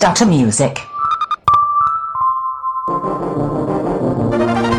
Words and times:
Dr. 0.00 0.24
Music. 0.24 0.80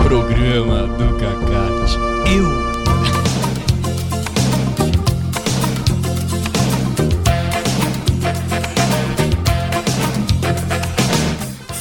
Programa 0.04 0.88
do 0.98 1.16
Cacate. 1.20 1.96
Eu. 2.26 2.46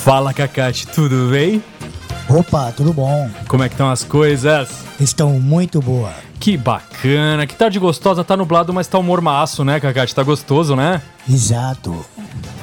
Fala, 0.05 0.35
Cacate, 0.35 0.87
tudo 0.89 1.31
bem? 1.31 1.65
Opa, 2.29 2.73
tudo 2.73 2.93
bom? 2.93 3.31
Como 3.49 3.65
é 3.65 3.69
que 3.71 3.75
estão 3.75 3.91
as 3.91 4.05
coisas? 4.05 4.69
Estão 5.01 5.41
muito 5.41 5.81
boa. 5.81 6.13
Que 6.39 6.59
bacana, 6.59 7.47
que 7.47 7.55
tarde 7.55 7.79
gostosa, 7.79 8.23
tá 8.23 8.37
nublado, 8.37 8.75
mas 8.75 8.87
tá 8.87 8.99
um 8.99 9.03
mormaço, 9.03 9.65
né, 9.65 9.81
Cacate? 9.81 10.15
Tá 10.15 10.23
gostoso, 10.23 10.77
né? 10.77 11.01
Exato. 11.27 12.05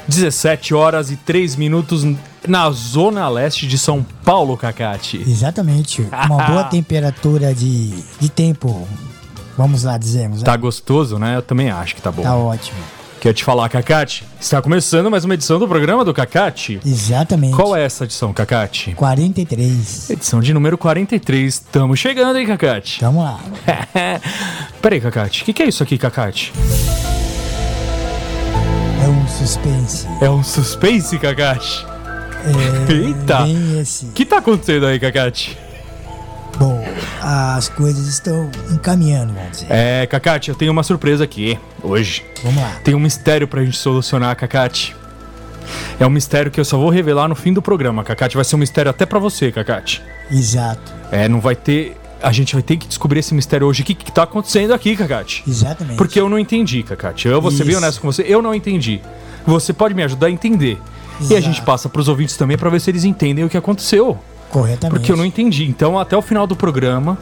17 0.07 0.73
horas 0.73 1.11
e 1.11 1.15
3 1.15 1.55
minutos 1.55 2.05
na 2.47 2.69
zona 2.71 3.27
leste 3.29 3.67
de 3.67 3.77
São 3.77 4.05
Paulo, 4.23 4.55
Cacate. 4.57 5.17
Exatamente. 5.27 6.01
Uma 6.27 6.43
boa 6.45 6.63
temperatura 6.71 7.53
de, 7.53 7.89
de 8.19 8.29
tempo. 8.29 8.87
Vamos 9.57 9.83
lá, 9.83 9.97
dizemos. 9.97 10.39
né? 10.39 10.45
Tá 10.45 10.55
gostoso, 10.55 11.17
né? 11.17 11.35
Eu 11.35 11.41
também 11.41 11.69
acho 11.69 11.95
que 11.95 12.01
tá 12.01 12.11
bom. 12.11 12.21
Tá 12.21 12.35
ótimo. 12.35 12.77
Quer 13.19 13.33
te 13.33 13.43
falar, 13.43 13.67
Cacate? 13.67 14.23
Está 14.39 14.61
começando 14.61 15.09
mais 15.09 15.25
uma 15.25 15.33
edição 15.33 15.57
do 15.57 15.67
programa 15.67 16.05
do 16.05 16.13
Cacate. 16.13 16.79
Exatamente. 16.85 17.55
Qual 17.55 17.75
é 17.75 17.83
essa 17.83 18.03
edição, 18.03 18.31
Cacate? 18.31 18.93
43. 18.93 20.11
Edição 20.11 20.39
de 20.39 20.53
número 20.53 20.77
43. 20.77 21.51
Estamos 21.55 21.97
chegando, 21.99 22.37
hein, 22.37 22.45
Cacate? 22.45 22.99
Vamos 23.01 23.23
lá. 23.23 23.39
Peraí, 24.79 25.01
Cacate. 25.01 25.41
O 25.41 25.45
que, 25.45 25.53
que 25.53 25.63
é 25.63 25.67
isso 25.67 25.81
aqui, 25.81 25.97
Cacate? 25.97 26.53
É 29.27 29.29
um 29.29 29.33
suspense. 29.45 30.07
É 30.21 30.29
um 30.29 30.43
suspense, 30.43 31.19
Cacate? 31.19 31.85
É 32.45 32.91
Eita! 32.93 33.43
O 34.03 34.13
que 34.13 34.25
tá 34.25 34.37
acontecendo 34.37 34.85
aí, 34.85 34.97
Cacate? 34.97 35.57
Bom, 36.57 36.81
as 37.21 37.67
coisas 37.67 38.07
estão 38.07 38.49
encaminhando, 38.71 39.33
vamos 39.33 39.51
dizer. 39.51 39.67
É, 39.69 40.07
Cacate, 40.07 40.49
eu 40.49 40.55
tenho 40.55 40.71
uma 40.71 40.81
surpresa 40.81 41.25
aqui, 41.25 41.59
hoje. 41.83 42.25
Vamos 42.41 42.61
lá. 42.63 42.71
Tem 42.85 42.95
um 42.95 42.99
mistério 42.99 43.49
pra 43.49 43.63
gente 43.65 43.77
solucionar, 43.77 44.33
Cacate. 44.37 44.95
É 45.99 46.07
um 46.07 46.09
mistério 46.09 46.49
que 46.49 46.59
eu 46.59 46.65
só 46.65 46.77
vou 46.77 46.89
revelar 46.89 47.27
no 47.27 47.35
fim 47.35 47.51
do 47.51 47.61
programa, 47.61 48.05
Cacate. 48.05 48.35
Vai 48.35 48.45
ser 48.45 48.55
um 48.55 48.59
mistério 48.59 48.89
até 48.89 49.05
pra 49.05 49.19
você, 49.19 49.51
Cacate. 49.51 50.01
Exato. 50.31 50.93
É, 51.11 51.27
não 51.27 51.41
vai 51.41 51.55
ter. 51.55 51.97
A 52.21 52.31
gente 52.31 52.53
vai 52.53 52.63
ter 52.63 52.77
que 52.77 52.87
descobrir 52.87 53.19
esse 53.19 53.33
mistério 53.33 53.67
hoje. 53.67 53.83
O 53.83 53.85
que, 53.85 53.93
que 53.93 54.11
tá 54.11 54.23
acontecendo 54.23 54.73
aqui, 54.73 54.95
Cacate? 54.95 55.43
Exatamente. 55.47 55.97
Porque 55.97 56.19
eu 56.19 56.27
não 56.27 56.39
entendi, 56.39 56.83
Cacate. 56.83 57.27
Eu 57.27 57.41
vou 57.41 57.51
ser 57.51 57.63
bem 57.63 57.75
honesto 57.75 58.01
com 58.01 58.11
você, 58.11 58.23
eu 58.27 58.41
não 58.41 58.53
entendi. 58.53 59.01
Você 59.45 59.71
pode 59.71 59.93
me 59.93 60.03
ajudar 60.03 60.27
a 60.27 60.31
entender. 60.31 60.79
E 61.19 61.23
a 61.23 61.37
Exato. 61.37 61.41
gente 61.41 61.61
passa 61.63 61.89
pros 61.89 62.07
ouvintes 62.07 62.35
também 62.37 62.57
pra 62.57 62.69
ver 62.69 62.79
se 62.79 62.89
eles 62.89 63.03
entendem 63.03 63.43
o 63.45 63.49
que 63.49 63.57
aconteceu. 63.57 64.17
Corretamente. 64.49 64.99
Porque 64.99 65.11
eu 65.11 65.17
não 65.17 65.25
entendi. 65.25 65.65
Então, 65.65 65.97
até 65.97 66.15
o 66.15 66.21
final 66.21 66.45
do 66.45 66.55
programa, 66.55 67.17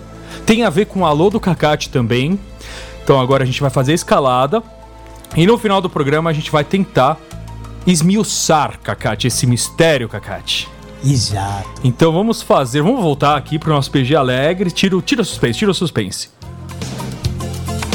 tem 0.46 0.64
a 0.64 0.70
ver 0.70 0.86
com 0.86 1.02
o 1.02 1.06
alô 1.06 1.30
do 1.30 1.40
Cacate 1.40 1.90
também. 1.90 2.40
Então, 3.04 3.20
agora 3.20 3.44
a 3.44 3.46
gente 3.46 3.62
vai 3.62 3.70
fazer 3.70 3.92
a 3.92 3.96
escalada. 3.96 4.64
E 5.36 5.46
no 5.46 5.58
final 5.58 5.82
do 5.82 5.90
programa, 5.90 6.30
a 6.30 6.34
gente 6.34 6.52
vai 6.52 6.64
tentar 6.64 7.18
esmiuçar, 7.86 8.80
Cacate, 8.82 9.28
esse 9.28 9.46
mistério, 9.46 10.10
Cacate. 10.10 10.68
Exato. 11.06 11.70
Então, 11.84 12.12
vamos 12.12 12.42
fazer. 12.42 12.82
Vamos 12.82 13.02
voltar 13.02 13.38
aqui 13.38 13.60
pro 13.60 13.72
nosso 13.72 13.92
PG 13.92 14.16
Alegre. 14.16 14.72
Tira, 14.72 15.00
tira 15.02 15.22
o 15.22 15.26
suspense, 15.26 15.60
tira 15.60 15.72
o 15.72 15.74
suspense. 15.74 16.30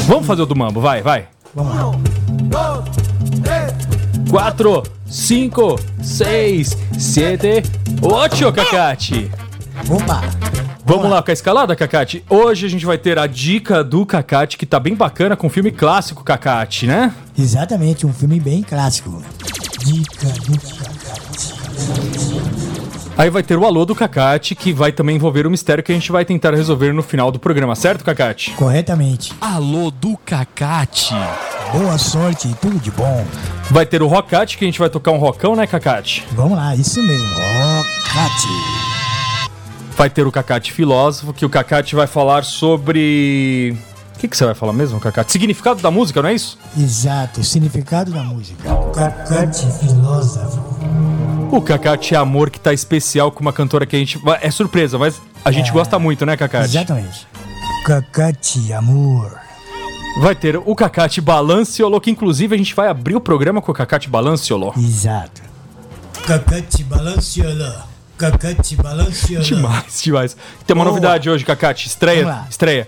Vamos 0.07 0.25
fazer 0.25 0.41
o 0.41 0.45
do 0.45 0.55
mambo, 0.55 0.79
vai, 0.81 1.01
vai. 1.01 1.27
Vamos 1.53 1.75
lá. 1.75 1.91
4, 4.29 4.83
5, 5.05 5.79
6, 6.01 6.77
7, 6.97 7.63
8, 8.01 8.53
Cacate. 8.53 9.29
Opa. 9.89 10.21
Vamos 10.85 11.09
lá 11.09 11.21
com 11.21 11.31
a 11.31 11.33
escalada, 11.33 11.75
Cacate? 11.75 12.23
Hoje 12.29 12.65
a 12.65 12.69
gente 12.69 12.85
vai 12.85 12.97
ter 12.97 13.19
a 13.19 13.27
dica 13.27 13.83
do 13.83 14.05
Cacate, 14.05 14.57
que 14.57 14.65
tá 14.65 14.79
bem 14.79 14.95
bacana, 14.95 15.35
com 15.35 15.47
o 15.47 15.49
filme 15.49 15.71
clássico 15.71 16.23
Cacate, 16.23 16.87
né? 16.87 17.13
Exatamente, 17.37 18.05
um 18.05 18.13
filme 18.13 18.39
bem 18.39 18.63
clássico. 18.63 19.21
Dica 19.85 20.27
do 20.27 20.59
Cacate. 20.59 22.30
Aí 23.17 23.29
vai 23.29 23.43
ter 23.43 23.57
o 23.57 23.65
alô 23.65 23.85
do 23.85 23.93
Cacate, 23.93 24.55
que 24.55 24.73
vai 24.73 24.91
também 24.91 25.15
envolver 25.15 25.45
o 25.45 25.51
mistério 25.51 25.83
que 25.83 25.91
a 25.91 25.95
gente 25.95 26.11
vai 26.11 26.25
tentar 26.25 26.53
resolver 26.53 26.93
no 26.93 27.03
final 27.03 27.31
do 27.31 27.37
programa, 27.37 27.75
certo, 27.75 28.03
Cacate? 28.03 28.51
Corretamente. 28.51 29.33
Alô 29.39 29.91
do 29.91 30.17
Cacate. 30.25 31.13
Boa 31.71 31.97
sorte 31.97 32.47
e 32.47 32.53
tudo 32.55 32.79
de 32.79 32.89
bom. 32.89 33.25
Vai 33.69 33.85
ter 33.85 34.01
o 34.01 34.07
Rocate, 34.07 34.57
que 34.57 34.65
a 34.65 34.67
gente 34.67 34.79
vai 34.79 34.89
tocar 34.89 35.11
um 35.11 35.17
rocão, 35.17 35.55
né, 35.55 35.67
Cacate? 35.67 36.25
Vamos 36.31 36.57
lá, 36.57 36.75
isso 36.75 37.01
mesmo. 37.03 37.29
Ó, 37.35 37.83
Cate. 38.11 39.51
Vai 39.95 40.09
ter 40.09 40.25
o 40.25 40.31
Cacate 40.31 40.71
filósofo, 40.71 41.33
que 41.33 41.45
o 41.45 41.49
Cacate 41.49 41.95
vai 41.95 42.07
falar 42.07 42.43
sobre... 42.43 43.77
O 44.15 44.19
que, 44.21 44.27
que 44.27 44.37
você 44.37 44.45
vai 44.45 44.53
falar 44.55 44.73
mesmo, 44.73 44.99
Cacate? 44.99 45.31
Significado 45.31 45.81
da 45.81 45.91
música, 45.91 46.21
não 46.21 46.29
é 46.29 46.33
isso? 46.33 46.57
Exato, 46.77 47.43
significado 47.43 48.11
da 48.11 48.23
música. 48.23 48.69
Cacate 48.93 49.65
filósofo. 49.79 50.90
O 51.51 51.61
Cacate 51.61 52.15
amor 52.15 52.49
que 52.49 52.59
tá 52.59 52.73
especial 52.73 53.31
com 53.31 53.41
uma 53.41 53.51
cantora 53.53 53.85
que 53.85 53.95
a 53.95 53.99
gente. 53.99 54.19
É 54.41 54.49
surpresa, 54.49 54.97
mas 54.97 55.21
a 55.43 55.51
gente 55.51 55.69
É. 55.69 55.73
gosta 55.73 55.99
muito, 55.99 56.25
né, 56.25 56.37
Cacate? 56.37 56.65
Exatamente. 56.65 57.27
Cacate 57.85 58.71
amor. 58.73 59.37
Vai 60.21 60.35
ter 60.35 60.57
o 60.57 60.75
Cacate 60.75 61.19
Balanciolo, 61.21 61.99
que 61.99 62.11
inclusive 62.11 62.53
a 62.55 62.57
gente 62.57 62.73
vai 62.75 62.87
abrir 62.87 63.15
o 63.15 63.21
programa 63.21 63.61
com 63.61 63.71
o 63.71 63.75
Cacate 63.75 64.09
Balanciolo. 64.09 64.73
Exato. 64.77 65.41
Cacate 66.25 66.83
balanciola. 66.83 67.87
Cacate 68.17 68.75
balanciola. 68.75 69.43
Demais, 69.43 70.01
demais. 70.03 70.37
Tem 70.65 70.75
uma 70.75 70.83
Boa. 70.83 70.93
novidade 70.93 71.29
hoje, 71.29 71.43
Cacate. 71.43 71.87
Estreia. 71.87 72.45
Estreia. 72.49 72.87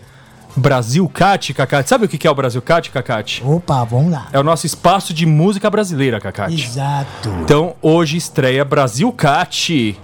Brasil 0.56 1.08
Cat, 1.10 1.54
Cacate. 1.54 1.90
Sabe 1.90 2.06
o 2.06 2.08
que 2.10 2.28
é 2.28 2.30
o 2.32 2.36
Brasil 2.36 2.62
Cat, 2.62 2.90
Cacate? 2.92 3.44
Opa, 3.46 3.84
vamos 3.84 4.12
lá. 4.12 4.28
É 4.32 4.40
o 4.40 4.44
nosso 4.44 4.66
espaço 4.66 5.14
de 5.14 5.26
música 5.26 5.70
brasileira, 5.70 6.20
Cacate. 6.20 6.64
Exato. 6.64 7.30
Então, 7.42 7.76
hoje 7.82 8.18
estreia 8.18 8.64
Brasil 8.64 9.12
Cat. 9.12 10.00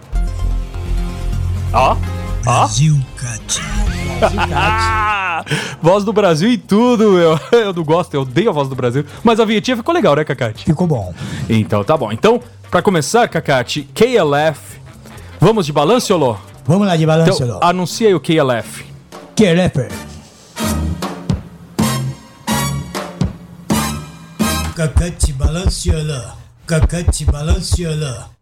Ó, 1.74 1.96
ó. 2.46 2.60
Brasil 2.62 2.98
Cate. 3.16 3.62
Ah, 4.54 5.44
voz 5.82 6.04
do 6.04 6.12
Brasil 6.12 6.50
e 6.50 6.58
tudo, 6.58 7.12
meu. 7.12 7.40
Eu 7.52 7.74
não 7.74 7.84
gosto, 7.84 8.14
eu 8.14 8.22
odeio 8.22 8.50
a 8.50 8.54
voz 8.54 8.68
do 8.68 8.76
Brasil. 8.76 9.06
Mas 9.24 9.40
a 9.40 9.46
vinhetinha 9.46 9.78
ficou 9.78 9.94
legal, 9.94 10.16
né, 10.16 10.24
Cacate? 10.24 10.66
Ficou 10.66 10.88
bom. 10.88 11.14
Então 11.50 11.84
tá 11.84 11.96
bom. 11.96 12.12
Então, 12.12 12.42
pra 12.72 12.82
começar, 12.82 13.28
Cacate, 13.28 13.84
KLF. 13.94 14.80
Vamos 15.40 15.66
de 15.66 15.72
balanciolo? 15.72 16.38
Vamos 16.66 16.86
lá 16.88 16.96
de 16.98 17.04
Então, 17.04 17.18
balanciola. 17.18 17.60
anuncia 17.62 18.08
aí 18.08 18.14
o 18.16 18.20
KLF. 18.20 18.86
Que 19.36 19.46
é 24.80 24.88
rapper. 24.88 26.36
Cacate 26.66 27.26
balanciola. 27.26 28.39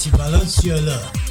Cacate 0.00 0.16
balanceula. 0.16 1.29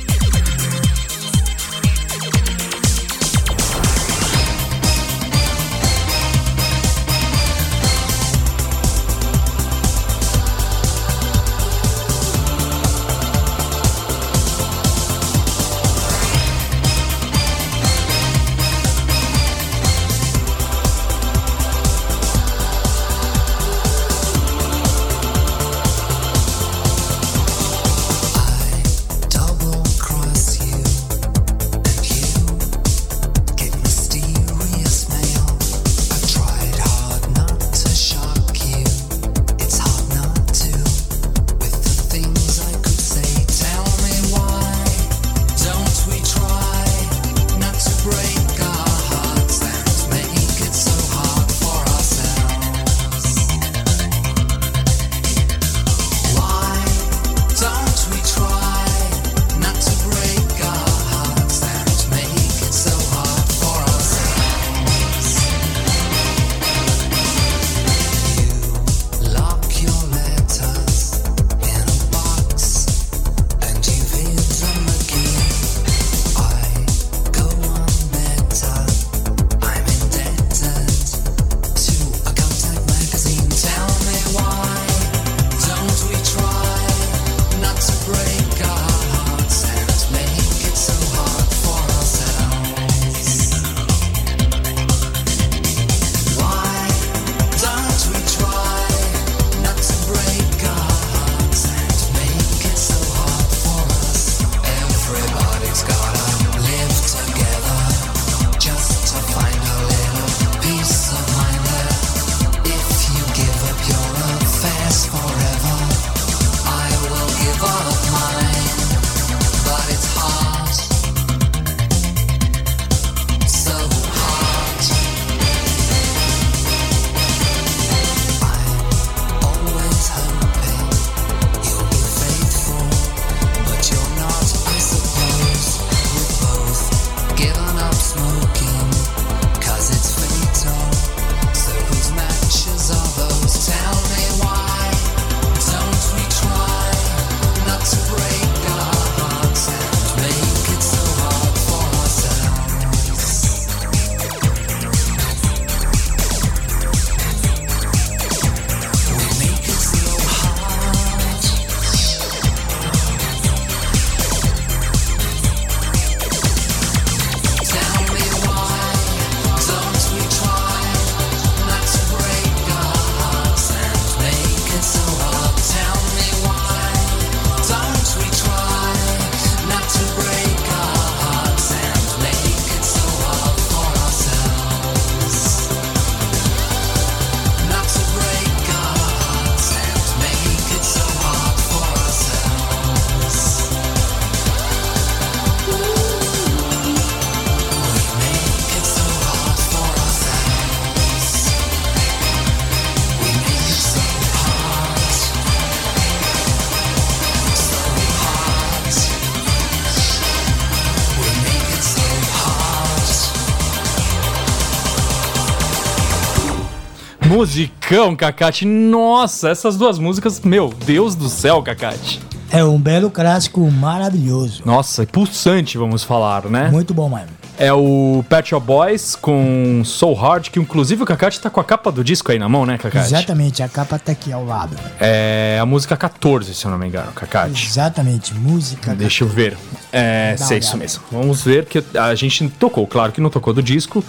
Musicão, 217.39 218.17
Cacate. 218.17 218.65
Nossa, 218.65 219.47
essas 219.47 219.77
duas 219.77 219.97
músicas, 219.97 220.41
meu 220.41 220.73
Deus 220.85 221.15
do 221.15 221.29
céu, 221.29 221.63
Cacate. 221.63 222.19
É 222.51 222.65
um 222.65 222.77
belo 222.77 223.09
clássico 223.09 223.61
maravilhoso. 223.71 224.61
Nossa, 224.65 225.05
pulsante, 225.05 225.77
vamos 225.77 226.03
falar, 226.03 226.47
né? 226.47 226.67
Muito 226.69 226.93
bom, 226.93 227.07
mano. 227.07 227.29
É 227.57 227.71
o 227.71 228.25
Pet 228.27 228.49
Shop 228.49 228.65
Boys 228.65 229.15
com 229.15 229.81
Soul 229.85 230.15
Hard, 230.15 230.49
que 230.49 230.59
inclusive 230.59 231.03
o 231.03 231.05
Cacate 231.05 231.39
tá 231.39 231.49
com 231.49 231.61
a 231.61 231.63
capa 231.63 231.89
do 231.93 232.03
disco 232.03 232.29
aí 232.29 232.37
na 232.37 232.49
mão, 232.49 232.65
né, 232.65 232.77
Cacate? 232.77 233.05
Exatamente, 233.05 233.63
a 233.63 233.69
capa 233.69 233.97
tá 233.97 234.11
aqui 234.11 234.33
ao 234.33 234.43
lado. 234.43 234.75
É 234.99 235.59
a 235.61 235.65
música 235.65 235.95
14, 235.95 236.53
se 236.53 236.65
eu 236.65 236.71
não 236.71 236.77
me 236.77 236.87
engano, 236.87 237.13
Cacate. 237.13 237.67
Exatamente, 237.67 238.33
música. 238.33 238.93
Deixa 238.93 239.23
eu 239.23 239.29
ver. 239.29 239.57
É, 239.93 240.35
sei 240.37 240.57
isso 240.57 240.75
mesmo. 240.75 241.03
Vamos 241.09 241.41
ver 241.41 241.65
que 241.65 241.81
a 241.97 242.13
gente 242.15 242.49
tocou, 242.49 242.85
claro 242.85 243.13
que 243.13 243.21
não 243.21 243.29
tocou 243.29 243.53
do 243.53 243.63
disco, 243.63 244.03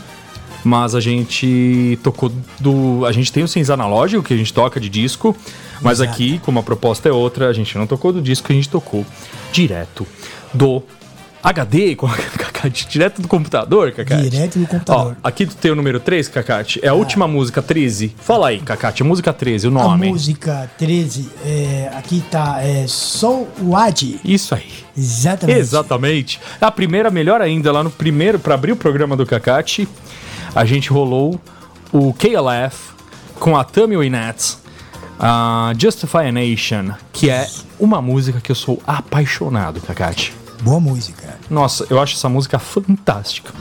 mas 0.64 0.94
a 0.94 1.00
gente 1.00 1.98
tocou 2.02 2.30
do. 2.58 3.04
A 3.06 3.12
gente 3.12 3.32
tem 3.32 3.42
o 3.42 3.48
cinza 3.48 3.74
analógico 3.74 4.22
que 4.22 4.34
a 4.34 4.36
gente 4.36 4.52
toca 4.52 4.78
de 4.80 4.88
disco, 4.88 5.36
mas 5.80 5.98
Exato. 6.00 6.10
aqui, 6.12 6.38
como 6.44 6.58
a 6.58 6.62
proposta 6.62 7.08
é 7.08 7.12
outra, 7.12 7.48
a 7.48 7.52
gente 7.52 7.76
não 7.78 7.86
tocou 7.86 8.12
do 8.12 8.20
disco, 8.20 8.50
a 8.50 8.54
gente 8.54 8.68
tocou 8.68 9.04
direto 9.52 10.06
do 10.52 10.82
HD, 11.42 11.96
com- 11.96 12.06
Cacate, 12.60 12.86
direto 12.88 13.22
do 13.22 13.28
computador, 13.28 13.90
Cacate. 13.92 14.28
Direto 14.28 14.58
do 14.58 14.64
Ó, 14.64 14.68
computador. 14.68 15.16
aqui 15.24 15.46
tu 15.46 15.56
tem 15.56 15.70
o 15.70 15.74
número 15.74 15.98
3, 15.98 16.28
Cacate. 16.28 16.78
É 16.82 16.88
a 16.88 16.92
última 16.92 17.26
música 17.26 17.62
13. 17.62 18.14
Fala 18.20 18.48
aí, 18.48 18.58
Cacate, 18.60 19.02
a 19.02 19.06
música 19.06 19.32
13, 19.32 19.66
o 19.68 19.70
A 19.70 19.72
nome. 19.72 20.08
música 20.08 20.70
13, 20.76 21.30
é, 21.42 21.90
aqui 21.96 22.22
tá 22.30 22.58
é, 22.62 22.84
Soul 22.86 23.48
Wad. 23.62 24.20
Isso 24.22 24.54
aí. 24.54 24.66
Exatamente. 24.94 25.58
Exatamente. 25.58 26.40
A 26.60 26.70
primeira, 26.70 27.10
melhor 27.10 27.40
ainda, 27.40 27.72
lá 27.72 27.82
no 27.82 27.90
primeiro, 27.90 28.38
para 28.38 28.52
abrir 28.54 28.72
o 28.72 28.76
programa 28.76 29.16
do 29.16 29.24
Cacate, 29.24 29.88
a 30.54 30.64
gente 30.64 30.90
rolou 30.90 31.40
o 31.92 32.12
KLF 32.12 32.92
com 33.38 33.56
a 33.56 33.64
Tammy 33.64 33.96
Wynette, 33.96 34.58
a 35.18 35.72
Justify 35.78 36.28
a 36.28 36.32
Nation, 36.32 36.92
que 37.12 37.30
é 37.30 37.48
uma 37.78 38.02
música 38.02 38.40
que 38.40 38.50
eu 38.50 38.56
sou 38.56 38.80
apaixonado, 38.86 39.80
Cacate. 39.80 40.34
Boa 40.62 40.80
música. 40.80 41.38
Nossa, 41.48 41.86
eu 41.88 42.00
acho 42.00 42.16
essa 42.16 42.28
música 42.28 42.58
fantástica. 42.58 43.52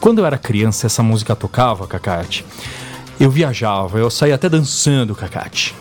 Quando 0.00 0.20
eu 0.20 0.26
era 0.26 0.38
criança, 0.38 0.86
essa 0.86 1.02
música 1.02 1.36
tocava, 1.36 1.86
Cacate. 1.86 2.44
Eu 3.18 3.30
viajava, 3.30 3.98
eu 3.98 4.10
saía 4.10 4.34
até 4.34 4.48
dançando, 4.48 5.14
Cacate. 5.14 5.74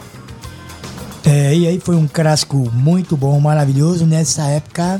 É, 1.26 1.56
e 1.56 1.68
aí 1.68 1.80
foi 1.80 1.96
um 1.96 2.08
clássico 2.08 2.70
muito 2.74 3.16
bom, 3.16 3.40
maravilhoso. 3.40 4.06
Nessa 4.06 4.44
época 4.44 5.00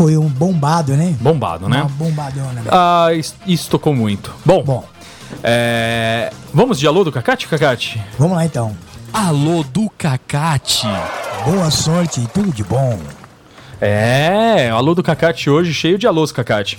foi 0.00 0.16
um 0.16 0.28
bombado, 0.30 0.96
né? 0.96 1.14
Bombado, 1.20 1.68
né? 1.68 1.82
Uma 1.82 1.88
bombadona. 1.90 2.52
né? 2.52 2.62
Ah, 2.70 3.08
isso, 3.12 3.34
isso 3.46 3.68
tocou 3.68 3.94
muito. 3.94 4.32
Bom, 4.46 4.62
Bom, 4.62 4.82
é... 5.42 6.32
vamos 6.54 6.78
de 6.78 6.86
alô 6.86 7.04
do 7.04 7.12
Cacate, 7.12 7.46
Cacate? 7.46 8.00
vamos 8.18 8.34
lá 8.34 8.46
então. 8.46 8.74
Alô 9.12 9.62
do 9.62 9.90
Cacate. 9.98 10.86
Boa 11.44 11.70
sorte 11.70 12.18
e 12.22 12.26
tudo 12.28 12.50
de 12.50 12.64
bom. 12.64 12.98
É, 13.78 14.70
alô 14.70 14.94
do 14.94 15.02
Cacate 15.02 15.50
hoje, 15.50 15.74
cheio 15.74 15.98
de 15.98 16.06
alôs, 16.06 16.32
Cacate. 16.32 16.78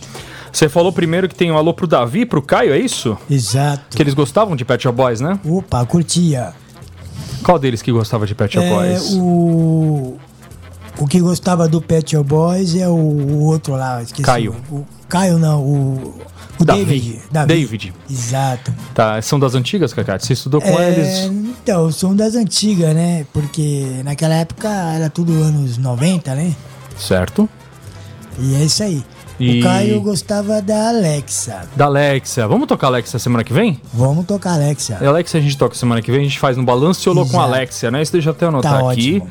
Você 0.52 0.68
falou 0.68 0.92
primeiro 0.92 1.30
que 1.30 1.36
tem 1.36 1.52
um 1.52 1.58
alô 1.58 1.76
pro 1.76 1.86
Davi 1.86 2.22
e 2.22 2.26
pro 2.26 2.42
Caio, 2.42 2.74
é 2.74 2.80
isso? 2.80 3.16
Exato. 3.30 3.96
Que 3.96 4.02
eles 4.02 4.16
gostavam 4.16 4.56
de 4.56 4.66
Pet 4.66 4.82
Shop 4.82 4.96
Boys, 4.96 5.22
né? 5.22 5.40
Opa, 5.46 5.86
curtia. 5.86 6.54
Qual 7.44 7.60
deles 7.60 7.84
que 7.84 7.92
gostava 7.92 8.26
de 8.26 8.34
Pet 8.34 8.52
Shop 8.52 8.66
É, 8.66 8.70
Boys? 8.70 9.14
o. 9.14 10.18
O 11.02 11.08
que 11.08 11.20
gostava 11.20 11.68
do 11.68 11.82
Pet 11.82 12.12
Shop 12.12 12.24
Boys 12.28 12.76
é 12.76 12.88
o, 12.88 12.92
o 12.94 13.44
outro 13.46 13.74
lá, 13.76 14.02
esqueci. 14.02 14.24
Caio. 14.24 14.56
O, 14.72 14.86
Caio 15.10 15.38
não, 15.40 15.60
o. 15.62 16.22
O 16.60 16.64
Davi. 16.66 16.86
David. 16.86 17.22
David. 17.48 17.94
Exato. 18.10 18.72
Tá, 18.94 19.20
são 19.22 19.40
das 19.40 19.56
antigas, 19.56 19.94
Cacate? 19.94 20.26
Você 20.28 20.34
estudou 20.34 20.62
com 20.62 20.80
É, 20.80 20.90
eles? 20.92 21.26
Então, 21.64 21.92
são 21.92 22.16
das 22.16 22.36
antigas, 22.36 22.94
né? 22.94 23.26
Porque 23.34 24.02
naquela 24.06 24.36
época 24.36 24.68
era 24.70 25.10
tudo 25.10 25.32
anos 25.34 25.78
90, 25.80 26.36
né? 26.36 26.56
Certo. 26.98 27.50
E 28.38 28.54
é 28.56 28.64
isso 28.64 28.84
aí. 28.84 29.04
E- 29.40 29.60
O 29.60 29.64
Caio 29.64 30.02
gostava 30.02 30.62
da 30.62 30.90
Alexa. 30.90 31.64
Da 31.76 31.86
Alexia. 31.86 32.48
Vamos 32.48 32.68
tocar 32.68 32.88
Alexia 32.88 33.18
semana 33.18 33.44
que 33.44 33.52
vem? 33.54 33.82
Vamos 33.92 34.28
tocar 34.28 34.54
Alexa. 34.54 35.00
A 35.02 35.08
Alexia 35.08 35.40
a 35.40 35.44
gente 35.44 35.58
toca 35.58 35.74
semana 35.74 36.00
que 36.00 36.12
vem, 36.12 36.22
a 36.22 36.24
gente 36.26 36.38
faz 36.40 36.56
no 36.58 36.64
Balanciolo 36.64 37.28
com 37.28 37.40
a. 37.40 37.44
Alexia, 37.46 37.90
né? 37.90 38.04
Isso 38.04 38.12
deixa 38.12 38.30
eu 38.30 38.34
até 38.34 38.46
anotar 38.46 38.72
Tá 38.84 38.92
aqui. 38.92 39.16
ótimo. 39.16 39.28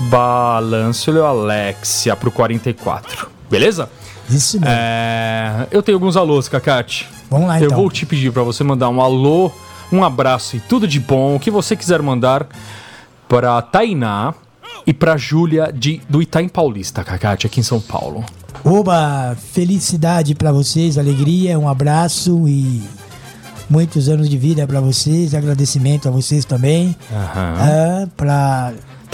Balanciolo 0.00 1.24
Alexia 1.24 2.16
pro 2.16 2.30
44. 2.30 3.28
Beleza? 3.50 3.88
Isso 4.28 4.58
mesmo. 4.58 4.74
É, 4.74 5.66
eu 5.70 5.82
tenho 5.82 5.96
alguns 5.96 6.16
alôs, 6.16 6.48
Cacate. 6.48 7.08
Vamos 7.30 7.48
lá, 7.48 7.60
Eu 7.60 7.66
então. 7.66 7.78
vou 7.78 7.90
te 7.90 8.06
pedir 8.06 8.32
pra 8.32 8.42
você 8.42 8.64
mandar 8.64 8.88
um 8.88 9.00
alô, 9.00 9.50
um 9.92 10.02
abraço 10.04 10.56
e 10.56 10.60
tudo 10.60 10.86
de 10.88 10.98
bom, 11.00 11.36
o 11.36 11.40
que 11.40 11.50
você 11.50 11.76
quiser 11.76 12.00
mandar 12.02 12.46
pra 13.28 13.60
Tainá 13.62 14.34
e 14.86 14.92
pra 14.92 15.16
Júlia 15.16 15.72
de, 15.72 16.00
do 16.08 16.20
Itaim 16.22 16.48
Paulista, 16.48 17.02
Cacate, 17.04 17.46
aqui 17.46 17.60
em 17.60 17.62
São 17.62 17.80
Paulo. 17.80 18.24
Oba, 18.64 19.36
felicidade 19.52 20.34
pra 20.34 20.52
vocês, 20.52 20.96
alegria, 20.96 21.58
um 21.58 21.68
abraço 21.68 22.48
e 22.48 22.82
muitos 23.68 24.08
anos 24.08 24.28
de 24.28 24.38
vida 24.38 24.66
pra 24.66 24.80
vocês, 24.80 25.34
agradecimento 25.34 26.08
a 26.08 26.10
vocês 26.10 26.44
também. 26.44 26.96
Aham. 27.12 27.54
Ah, 27.58 28.08
pra 28.16 28.72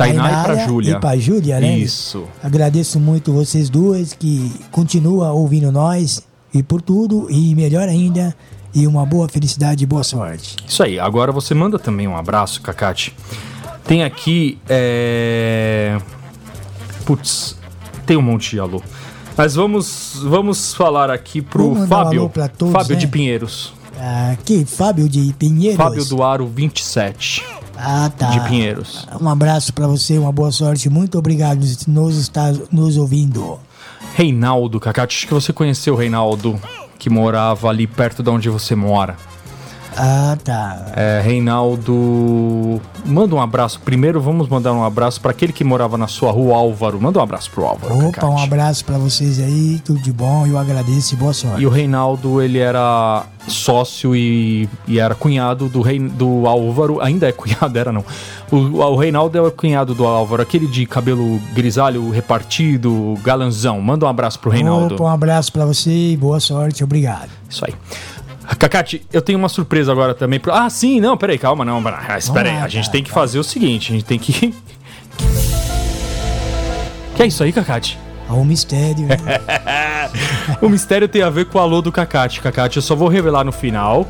E 0.08 0.12
Tainara 0.14 0.66
Júlia. 0.66 0.92
E 0.92 1.00
pra 1.00 1.16
Júlia, 1.16 1.60
né? 1.60 1.76
Isso. 1.76 2.24
Agradeço 2.42 2.98
muito 2.98 3.32
vocês 3.32 3.68
duas 3.68 4.12
que 4.12 4.52
continuam 4.70 5.34
ouvindo 5.36 5.70
nós 5.70 6.22
e 6.52 6.62
por 6.62 6.80
tudo 6.80 7.26
e 7.30 7.54
melhor 7.54 7.88
ainda 7.88 8.34
e 8.74 8.86
uma 8.86 9.04
boa 9.04 9.28
felicidade 9.28 9.84
e 9.84 9.86
boa 9.86 10.02
sorte. 10.02 10.56
Isso 10.66 10.82
aí, 10.82 10.98
agora 10.98 11.32
você 11.32 11.54
manda 11.54 11.78
também 11.78 12.06
um 12.06 12.16
abraço, 12.16 12.62
Cacate. 12.62 13.14
Tem 13.84 14.02
aqui. 14.02 14.58
É... 14.68 15.98
Putz, 17.04 17.56
tem 18.06 18.16
um 18.16 18.22
monte 18.22 18.50
de 18.50 18.60
alô. 18.60 18.82
Mas 19.36 19.54
vamos, 19.54 20.20
vamos 20.22 20.74
falar 20.74 21.10
aqui 21.10 21.40
pro 21.40 21.70
um 21.70 21.86
Fábio. 21.86 22.28
pra 22.28 22.48
todos, 22.48 22.72
Fábio 22.72 22.94
né? 22.94 23.00
de 23.00 23.06
Pinheiros. 23.06 23.72
Aqui, 24.32 24.64
Fábio 24.64 25.08
de 25.08 25.32
Pinheiros. 25.34 25.76
Fábio 25.76 26.04
do 26.04 26.22
Aro 26.22 26.46
27 26.46 27.59
Ah, 27.82 28.10
tá. 28.16 28.30
de 28.30 28.40
Pinheiros. 28.48 29.06
Um 29.20 29.28
abraço 29.28 29.72
pra 29.72 29.86
você, 29.86 30.18
uma 30.18 30.32
boa 30.32 30.50
sorte. 30.50 30.88
Muito 30.88 31.18
obrigado 31.18 31.60
por 31.60 31.88
nos 31.88 32.16
estar 32.16 32.52
nos 32.70 32.96
ouvindo. 32.96 33.58
Reinaldo, 34.14 34.80
Cacate, 34.80 35.16
acho 35.16 35.26
que 35.26 35.34
você 35.34 35.52
conheceu 35.52 35.94
o 35.94 35.96
Reinaldo, 35.96 36.60
que 36.98 37.08
morava 37.08 37.68
ali 37.68 37.86
perto 37.86 38.22
de 38.22 38.30
onde 38.30 38.48
você 38.48 38.74
mora. 38.74 39.16
Ah, 40.02 40.36
tá. 40.42 40.86
É, 40.96 41.20
Reinaldo, 41.22 42.80
manda 43.04 43.34
um 43.34 43.40
abraço. 43.40 43.78
Primeiro, 43.80 44.18
vamos 44.18 44.48
mandar 44.48 44.72
um 44.72 44.82
abraço 44.82 45.20
para 45.20 45.30
aquele 45.30 45.52
que 45.52 45.62
morava 45.62 45.98
na 45.98 46.06
sua 46.06 46.32
rua, 46.32 46.56
Álvaro. 46.56 46.98
Manda 46.98 47.18
um 47.18 47.22
abraço 47.22 47.50
pro 47.50 47.66
Álvaro. 47.66 47.94
Opa, 47.94 48.12
Cacate. 48.12 48.32
um 48.32 48.38
abraço 48.38 48.84
pra 48.84 48.96
vocês 48.96 49.38
aí. 49.38 49.78
Tudo 49.84 50.00
de 50.00 50.10
bom. 50.10 50.46
Eu 50.46 50.56
agradeço 50.56 51.12
e 51.14 51.16
boa 51.18 51.34
sorte. 51.34 51.60
E 51.60 51.66
o 51.66 51.70
Reinaldo, 51.70 52.40
ele 52.40 52.58
era 52.58 53.24
sócio 53.46 54.16
e, 54.16 54.68
e 54.86 54.98
era 54.98 55.14
cunhado 55.14 55.68
do, 55.68 55.82
rei, 55.82 55.98
do 55.98 56.46
Álvaro. 56.46 57.00
Ainda 57.02 57.28
é 57.28 57.32
cunhado, 57.32 57.78
era 57.78 57.92
não. 57.92 58.04
O, 58.50 58.56
o 58.56 58.96
Reinaldo 58.96 59.36
é 59.36 59.42
o 59.42 59.50
cunhado 59.50 59.94
do 59.94 60.06
Álvaro, 60.06 60.42
aquele 60.42 60.66
de 60.66 60.86
cabelo 60.86 61.38
grisalho 61.52 62.10
repartido, 62.10 63.18
galanzão. 63.22 63.80
Manda 63.80 64.06
um 64.06 64.08
abraço 64.08 64.38
pro 64.38 64.50
Reinaldo. 64.50 64.94
Opa, 64.94 65.04
um 65.04 65.08
abraço 65.08 65.52
pra 65.52 65.66
você 65.66 65.90
e 65.90 66.16
boa 66.16 66.40
sorte. 66.40 66.82
Obrigado. 66.82 67.28
Isso 67.48 67.64
aí. 67.66 67.74
Cacate, 68.56 69.06
eu 69.12 69.22
tenho 69.22 69.38
uma 69.38 69.48
surpresa 69.48 69.92
agora 69.92 70.14
também. 70.14 70.40
Ah, 70.50 70.68
sim, 70.68 71.00
não, 71.00 71.16
peraí, 71.16 71.38
calma, 71.38 71.64
não. 71.64 71.82
Ah, 71.86 72.18
espera 72.18 72.50
aí, 72.50 72.56
a 72.56 72.68
gente 72.68 72.84
cara, 72.84 72.92
tem 72.92 73.02
que 73.02 73.10
fazer 73.10 73.38
o 73.38 73.44
seguinte, 73.44 73.92
a 73.92 73.94
gente 73.94 74.04
tem 74.04 74.18
que... 74.18 74.54
Que 77.14 77.24
é 77.24 77.26
isso 77.26 77.42
aí, 77.44 77.52
Cacate? 77.52 77.98
É 78.28 78.32
um 78.32 78.44
mistério. 78.44 79.06
O 80.60 80.68
mistério 80.68 81.06
tem 81.06 81.22
a 81.22 81.30
ver 81.30 81.44
com 81.46 81.58
o 81.58 81.60
alô 81.60 81.80
do 81.82 81.92
Cacate, 81.92 82.40
Cacate. 82.40 82.76
Eu 82.76 82.82
só 82.82 82.96
vou 82.96 83.08
revelar 83.08 83.44
no 83.44 83.52
final, 83.52 84.08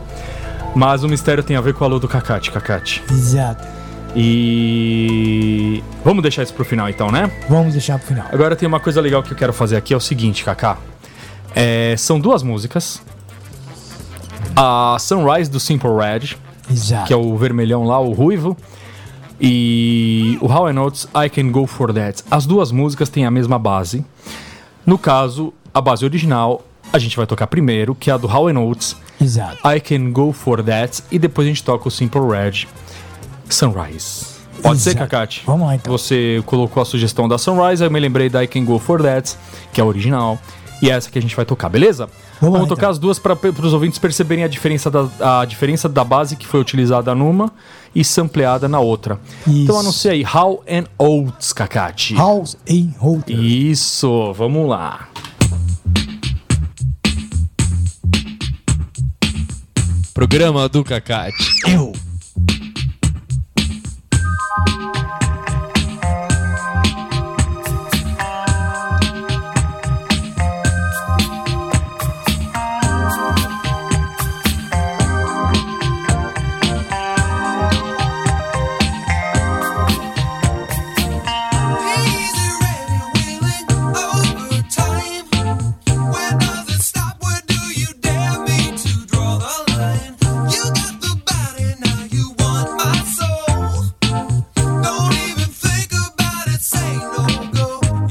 mas 0.74 1.02
o 1.02 1.08
mistério 1.08 1.42
tem 1.42 1.56
a 1.56 1.60
ver 1.60 1.74
com 1.74 1.82
o 1.82 1.86
alô 1.86 1.98
do 1.98 2.08
Cacate, 2.08 2.50
Cacate. 2.50 3.02
Exato. 3.10 3.66
E... 4.16 5.82
Vamos 6.04 6.22
deixar 6.22 6.42
isso 6.42 6.54
pro 6.54 6.64
final 6.64 6.88
então, 6.88 7.10
né? 7.10 7.30
Vamos 7.48 7.72
deixar 7.72 7.98
pro 7.98 8.08
final. 8.08 8.26
Agora 8.32 8.56
tem 8.56 8.66
uma 8.66 8.80
coisa 8.80 9.00
legal 9.00 9.22
que 9.22 9.32
eu 9.32 9.36
quero 9.36 9.52
fazer 9.52 9.76
aqui, 9.76 9.92
é 9.92 9.96
o 9.96 10.00
seguinte, 10.00 10.44
Kaká. 10.44 10.78
É, 11.54 11.94
são 11.98 12.18
duas 12.18 12.42
músicas. 12.42 13.02
A 14.56 14.96
Sunrise 14.98 15.50
do 15.50 15.58
Simple 15.60 15.90
Red, 15.90 16.36
Exato. 16.70 17.06
que 17.06 17.12
é 17.12 17.16
o 17.16 17.36
vermelhão 17.36 17.84
lá, 17.84 17.98
o 17.98 18.12
ruivo. 18.12 18.56
E 19.40 20.36
o 20.42 20.46
How 20.46 20.68
I 20.70 20.72
Notes 20.72 21.08
I 21.14 21.30
Can 21.30 21.50
Go 21.50 21.66
For 21.66 21.92
That. 21.94 22.22
As 22.30 22.44
duas 22.44 22.70
músicas 22.70 23.08
têm 23.08 23.24
a 23.24 23.30
mesma 23.30 23.58
base. 23.58 24.04
No 24.84 24.98
caso, 24.98 25.52
a 25.72 25.80
base 25.80 26.04
original 26.04 26.62
a 26.92 26.98
gente 26.98 27.16
vai 27.16 27.26
tocar 27.26 27.46
primeiro, 27.46 27.94
que 27.94 28.10
é 28.10 28.12
a 28.12 28.16
do 28.18 28.26
How 28.28 28.50
I 28.50 28.52
Notes 28.52 28.96
Exato. 29.20 29.56
I 29.66 29.80
Can 29.80 30.10
Go 30.10 30.32
For 30.32 30.62
That. 30.62 31.02
E 31.10 31.18
depois 31.18 31.46
a 31.46 31.48
gente 31.48 31.64
toca 31.64 31.88
o 31.88 31.90
Simple 31.90 32.20
Red 32.20 32.66
Sunrise. 33.48 34.26
Pode 34.62 34.80
ser, 34.80 34.90
Exato. 34.90 35.08
Kakati? 35.08 35.42
Vamos 35.46 35.66
lá, 35.68 35.74
então. 35.74 35.90
Você 35.90 36.42
colocou 36.44 36.82
a 36.82 36.84
sugestão 36.84 37.26
da 37.26 37.38
Sunrise, 37.38 37.82
eu 37.82 37.90
me 37.90 37.98
lembrei 37.98 38.28
da 38.28 38.44
I 38.44 38.46
Can 38.46 38.64
Go 38.66 38.78
For 38.78 39.00
That, 39.02 39.34
que 39.72 39.80
é 39.80 39.84
a 39.84 39.86
original. 39.86 40.38
E 40.82 40.90
é 40.90 40.92
essa 40.94 41.10
que 41.10 41.18
a 41.18 41.22
gente 41.22 41.34
vai 41.34 41.46
tocar, 41.46 41.70
beleza? 41.70 42.08
Vamos 42.40 42.60
lá, 42.60 42.66
tocar 42.66 42.82
então. 42.82 42.90
as 42.90 42.98
duas 42.98 43.18
para 43.18 43.34
os 43.34 43.72
ouvintes 43.72 43.98
perceberem 43.98 44.44
a 44.44 44.48
diferença, 44.48 44.90
da, 44.90 45.40
a 45.40 45.44
diferença 45.44 45.88
da 45.88 46.02
base 46.02 46.36
que 46.36 46.46
foi 46.46 46.58
utilizada 46.60 47.14
numa 47.14 47.52
e 47.94 48.02
sampleada 48.02 48.68
na 48.68 48.80
outra. 48.80 49.20
Então 49.42 49.52
Isso. 49.52 49.62
Então 49.62 49.80
anuncia 49.80 50.12
aí, 50.12 50.24
How 50.24 50.64
and 50.68 50.84
Oats, 50.98 51.52
Kakati. 51.52 52.16
How 52.16 52.44
and 52.68 52.92
Oats. 53.00 53.24
Isso, 53.28 54.32
vamos 54.32 54.68
lá. 54.68 55.08
Programa 60.14 60.68
do 60.68 60.82
Kakati. 60.82 61.34
Eu. 61.66 61.92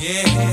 Yeah. 0.09 0.48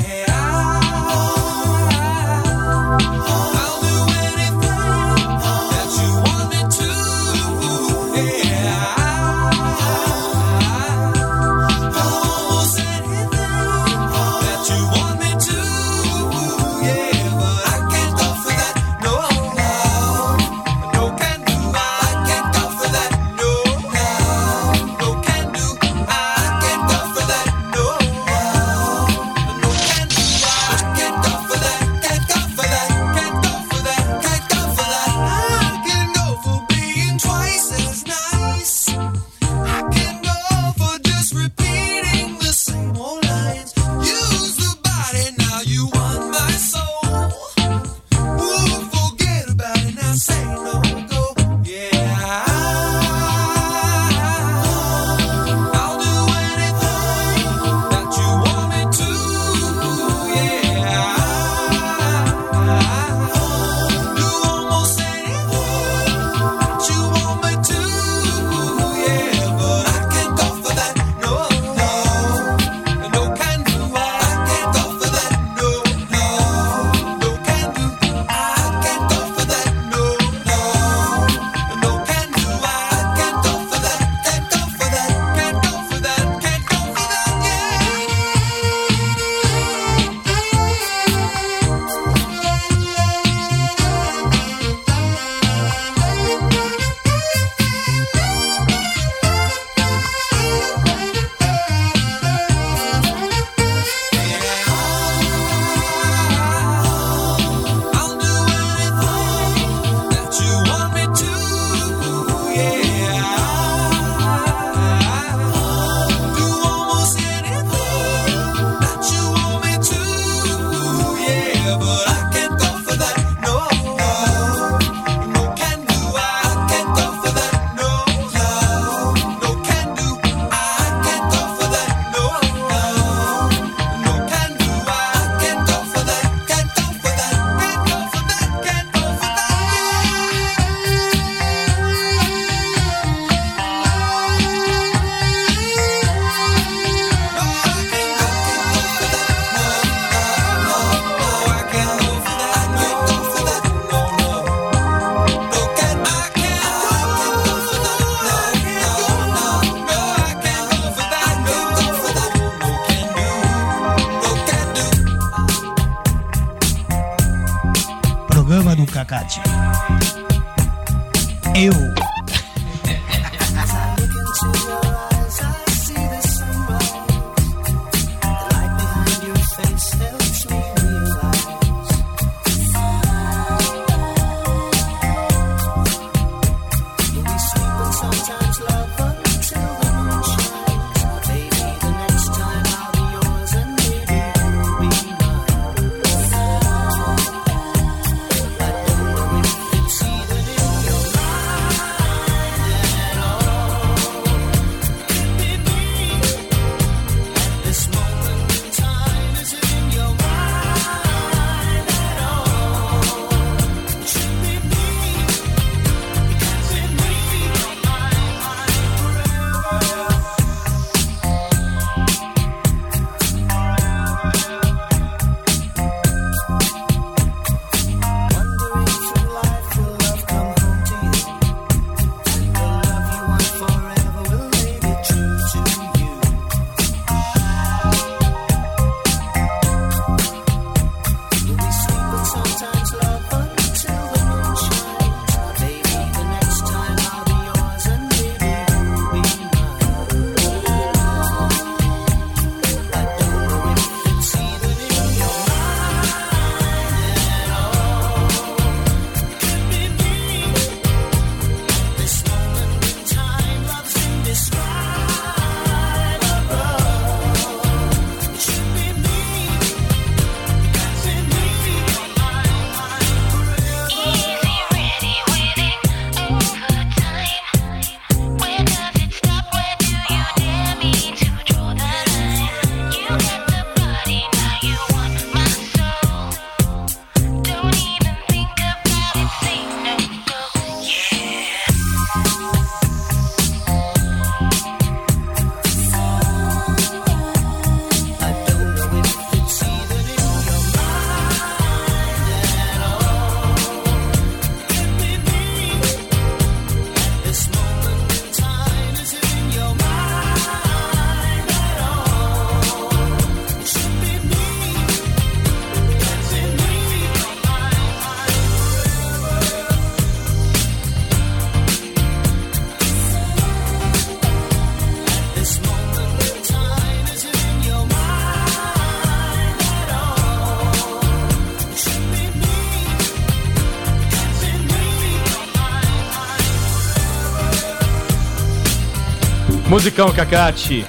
Musicão, 339.77 340.11
Cacate. 340.11 340.87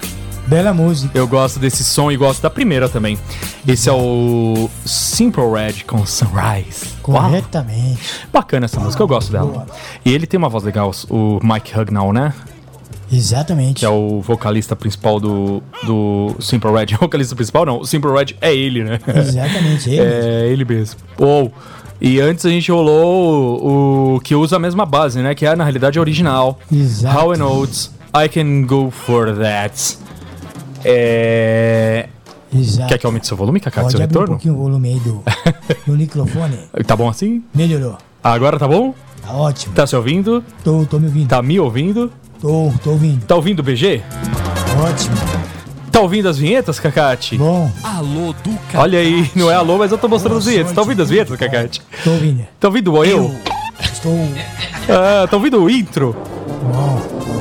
Bela 0.47 0.73
música. 0.73 1.17
Eu 1.17 1.27
gosto 1.27 1.59
desse 1.59 1.83
som 1.83 2.09
e 2.09 2.15
gosto 2.15 2.41
da 2.41 2.49
primeira 2.49 2.87
também. 2.87 3.19
Esse 3.67 3.89
é 3.89 3.91
o 3.91 4.69
Simple 4.85 5.43
Red 5.43 5.83
com 5.85 6.05
Sunrise. 6.05 6.93
Uau, 7.05 7.21
Corretamente. 7.23 7.99
bacana 8.31 8.63
essa 8.63 8.79
música, 8.79 9.03
eu 9.03 9.07
gosto 9.09 9.29
dela. 9.29 9.51
Boa. 9.51 9.67
E 10.05 10.13
ele 10.13 10.25
tem 10.25 10.37
uma 10.37 10.47
voz 10.47 10.63
legal, 10.63 10.89
o 11.09 11.37
Mike 11.43 11.77
Hugnall, 11.77 12.13
né? 12.13 12.33
Exatamente. 13.11 13.79
Que 13.81 13.85
é 13.85 13.89
o 13.89 14.21
vocalista 14.21 14.73
principal 14.73 15.19
do, 15.19 15.61
do 15.83 16.37
Simple 16.39 16.71
Red. 16.71 16.95
O 16.95 16.99
vocalista 16.99 17.35
principal 17.35 17.65
não, 17.65 17.81
o 17.81 17.85
Simple 17.85 18.11
Red 18.11 18.37
é 18.39 18.55
ele, 18.55 18.85
né? 18.85 19.01
Exatamente, 19.05 19.89
ele. 19.89 19.99
É 19.99 20.47
ele 20.47 20.63
mesmo. 20.63 20.97
Ou. 21.17 21.51
E 21.99 22.21
antes 22.21 22.45
a 22.45 22.49
gente 22.49 22.71
rolou 22.71 23.59
o, 23.61 24.15
o 24.15 24.19
que 24.21 24.33
usa 24.33 24.55
a 24.55 24.59
mesma 24.59 24.85
base, 24.85 25.19
né? 25.21 25.35
Que 25.35 25.45
é 25.45 25.57
na 25.57 25.65
realidade 25.65 25.99
a 25.99 26.01
original. 26.01 26.57
Exato. 26.71 27.19
How 27.19 27.33
and 27.33 27.45
Oates, 27.45 27.96
I 28.23 28.29
Can 28.29 28.63
Go 28.63 28.89
For 28.91 29.35
That. 29.37 29.97
É... 30.83 32.07
Exato. 32.53 32.87
Quer 32.87 32.97
que 32.97 33.05
aumente 33.05 33.27
seu 33.27 33.35
volume, 33.35 33.59
Cacá, 33.59 33.81
Pode 33.81 33.91
seu 33.91 34.01
abrir 34.01 34.15
um 34.17 34.19
retorno? 34.21 34.35
pouquinho 34.35 34.53
o 34.55 34.57
volume 34.57 34.89
aí 34.89 34.99
do, 35.01 35.23
do 35.85 35.93
microfone. 35.97 36.57
Tá 36.85 36.95
bom 36.95 37.09
assim? 37.09 37.43
Melhorou. 37.53 37.97
Agora 38.23 38.57
tá 38.57 38.67
bom? 38.67 38.93
Tá 39.21 39.33
ótimo. 39.33 39.75
Tá 39.75 39.85
se 39.85 39.95
ouvindo? 39.95 40.43
Tô, 40.63 40.85
tô 40.85 40.97
me 40.99 41.07
ouvindo. 41.07 41.27
Tá 41.27 41.41
me 41.41 41.59
ouvindo? 41.59 42.11
Tô, 42.39 42.71
tô 42.83 42.91
ouvindo. 42.91 43.25
Tá 43.25 43.35
ouvindo 43.35 43.59
o 43.59 43.63
BG? 43.63 44.01
Ótimo. 44.81 45.15
Tá 45.91 45.99
ouvindo 46.01 46.29
as 46.29 46.37
vinhetas, 46.37 46.79
Cacate? 46.79 47.37
Bom, 47.37 47.69
Alô 47.83 48.33
do 48.43 48.51
Cacate. 48.51 48.77
Olha 48.77 48.99
aí, 48.99 49.29
não 49.35 49.51
é 49.51 49.55
alô, 49.55 49.77
mas 49.77 49.91
eu 49.91 49.97
tô 49.97 50.07
mostrando 50.07 50.37
as 50.37 50.43
Boa 50.43 50.53
vinhetas. 50.53 50.73
Tá 50.73 50.81
ouvindo 50.81 51.01
as 51.03 51.09
vinhetas, 51.09 51.37
Cacate? 51.37 51.81
tô 52.03 52.11
ouvindo. 52.11 52.45
Tá 52.59 52.67
ouvindo 52.69 52.93
o 52.93 53.03
eu? 53.03 53.35
Estou. 53.81 54.13
Ah, 54.87 55.27
tá 55.27 55.35
ouvindo 55.35 55.61
o 55.61 55.69
intro? 55.69 56.15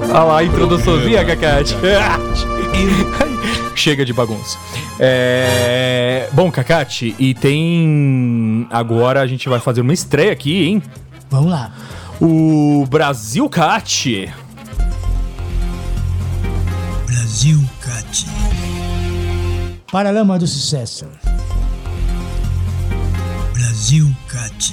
Olha 0.09 0.23
lá, 0.23 0.39
a 0.39 0.45
introduçãozinha, 0.45 1.25
Cacate. 1.25 1.77
Chega 3.75 4.05
de 4.05 4.13
bagunça. 4.13 4.59
É... 4.99 6.29
Bom, 6.33 6.51
Cacate, 6.51 7.15
e 7.19 7.35
tem. 7.35 8.67
Agora 8.71 9.21
a 9.21 9.27
gente 9.27 9.49
vai 9.49 9.61
fazer 9.61 9.83
uma 9.83 9.93
estreia 9.93 10.33
aqui, 10.33 10.65
hein? 10.65 10.83
vamos 11.31 11.51
lá. 11.51 11.73
O 12.21 12.87
Brasil 12.89 13.49
Cat. 13.49 14.33
Brasil 17.07 17.63
Cat. 17.81 18.27
Paralama 19.93 20.39
do 20.39 20.47
sucesso. 20.47 21.07
Brasil 23.53 24.11
Cat. 24.29 24.73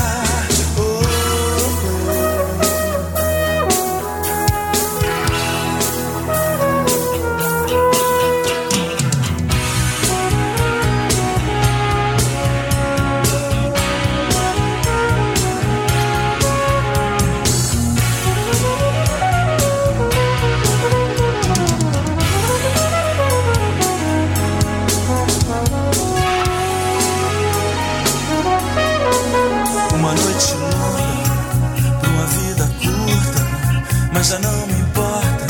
Mas 34.21 34.27
já 34.27 34.37
não 34.37 34.67
me 34.67 34.73
importa. 34.73 35.47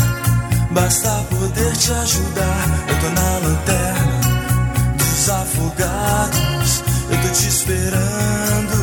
Basta 0.72 1.10
poder 1.30 1.76
te 1.76 1.92
ajudar. 1.92 2.88
Eu 2.88 3.00
tô 3.02 3.10
na 3.10 3.50
lanterna 3.50 4.22
dos 4.98 5.30
afogados. 5.30 6.84
Eu 7.10 7.22
tô 7.22 7.34
te 7.34 7.48
esperando. 7.50 8.81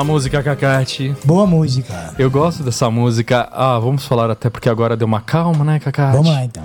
Bela 0.00 0.12
música, 0.12 0.42
Cacate. 0.42 1.14
Boa 1.26 1.46
música. 1.46 2.14
Eu 2.18 2.30
gosto 2.30 2.62
dessa 2.62 2.90
música. 2.90 3.46
Ah, 3.52 3.78
vamos 3.78 4.06
falar 4.06 4.30
até 4.30 4.48
porque 4.48 4.66
agora 4.70 4.96
deu 4.96 5.06
uma 5.06 5.20
calma, 5.20 5.62
né, 5.62 5.78
Cacate? 5.78 6.16
Vamos 6.16 6.32
lá 6.32 6.42
então. 6.42 6.64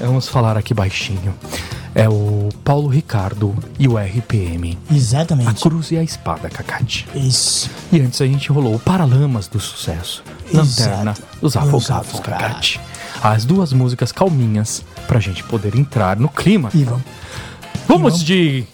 Vamos 0.00 0.28
falar 0.28 0.56
aqui 0.56 0.72
baixinho. 0.72 1.34
É 1.92 2.08
o 2.08 2.50
Paulo 2.62 2.86
Ricardo 2.86 3.52
e 3.80 3.88
o 3.88 3.98
RPM. 3.98 4.78
A 4.88 4.94
Exatamente. 4.94 5.60
cruz 5.60 5.90
e 5.90 5.96
a 5.98 6.04
espada, 6.04 6.48
Cacate. 6.48 7.08
Isso. 7.16 7.68
E 7.90 8.00
antes 8.00 8.20
a 8.22 8.26
gente 8.26 8.52
rolou 8.52 8.76
o 8.76 8.78
Paralamas 8.78 9.48
do 9.48 9.58
Sucesso. 9.58 10.22
Lanterna 10.54 11.14
dos 11.42 11.54
Dos 11.54 11.56
Afogados. 11.56 12.20
Cacate. 12.20 12.80
As 13.20 13.44
duas 13.44 13.72
músicas 13.72 14.12
calminhas 14.12 14.84
pra 15.08 15.18
gente 15.18 15.42
poder 15.42 15.74
entrar 15.74 16.16
no 16.16 16.28
clima. 16.28 16.70
E 16.72 16.84
vamos, 16.84 17.02
Vamos 17.88 18.02
vamos. 18.12 18.24
de 18.24 18.64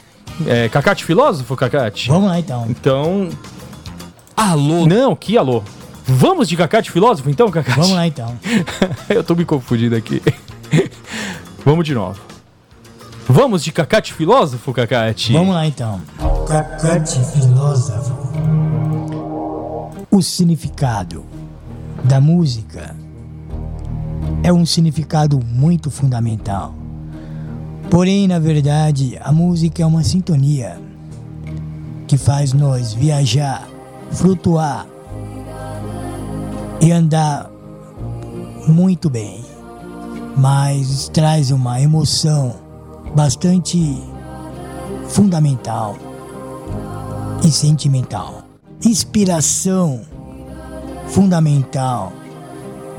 é, 0.47 0.69
Cacate 0.69 1.07
Filósofo, 1.07 1.57
Cacate? 1.57 2.09
vamos 2.11 2.29
lá 2.29 2.39
então. 2.39 2.67
Então. 2.69 3.31
Alô, 4.37 4.87
Não, 4.87 5.15
que 5.15 5.37
alô. 5.39 5.63
Vamos 6.07 6.49
de 6.49 6.57
Cacate 6.57 6.91
Filósofo 6.91 7.31
então, 7.31 7.51
Cacate? 7.51 7.79
Vamos 7.79 7.93
lá 7.97 8.07
então. 8.07 8.37
Eu 9.09 9.25
tô 9.25 9.35
me 9.35 9.45
confundindo 9.45 9.97
aqui. 9.97 10.21
Vamos 11.65 11.87
de 11.87 11.95
novo. 11.95 12.21
Vamos 13.27 13.65
de 13.65 13.73
Cacate 13.73 14.13
Filósofo, 14.13 14.73
Cacate? 14.75 15.33
Vamos 15.33 15.55
lá 15.55 15.67
então. 15.67 16.01
Cacate 16.47 17.19
filósofo. 17.25 18.13
O 20.11 20.21
significado 20.23 21.25
da 22.05 22.21
música 22.21 22.95
é 24.43 24.53
um 24.53 24.67
significado 24.67 25.41
muito 25.43 25.91
fundamental. 25.91 26.75
Porém, 27.91 28.29
na 28.29 28.39
verdade, 28.39 29.19
a 29.23 29.33
música 29.33 29.83
é 29.83 29.87
uma 29.87 30.03
sintonia 30.05 30.79
que 32.07 32.19
faz 32.19 32.53
nós 32.53 32.93
viajar, 32.93 33.67
flutuar 34.15 34.87
e 36.81 36.93
andar 36.93 37.51
muito 38.69 39.11
bem, 39.11 39.45
mas 40.37 41.09
traz 41.09 41.51
uma 41.51 41.81
emoção 41.81 42.55
bastante 43.15 44.03
fundamental 45.09 45.97
e 47.45 47.51
sentimental. 47.51 48.43
Inspiração 48.85 50.03
fundamental. 51.09 52.13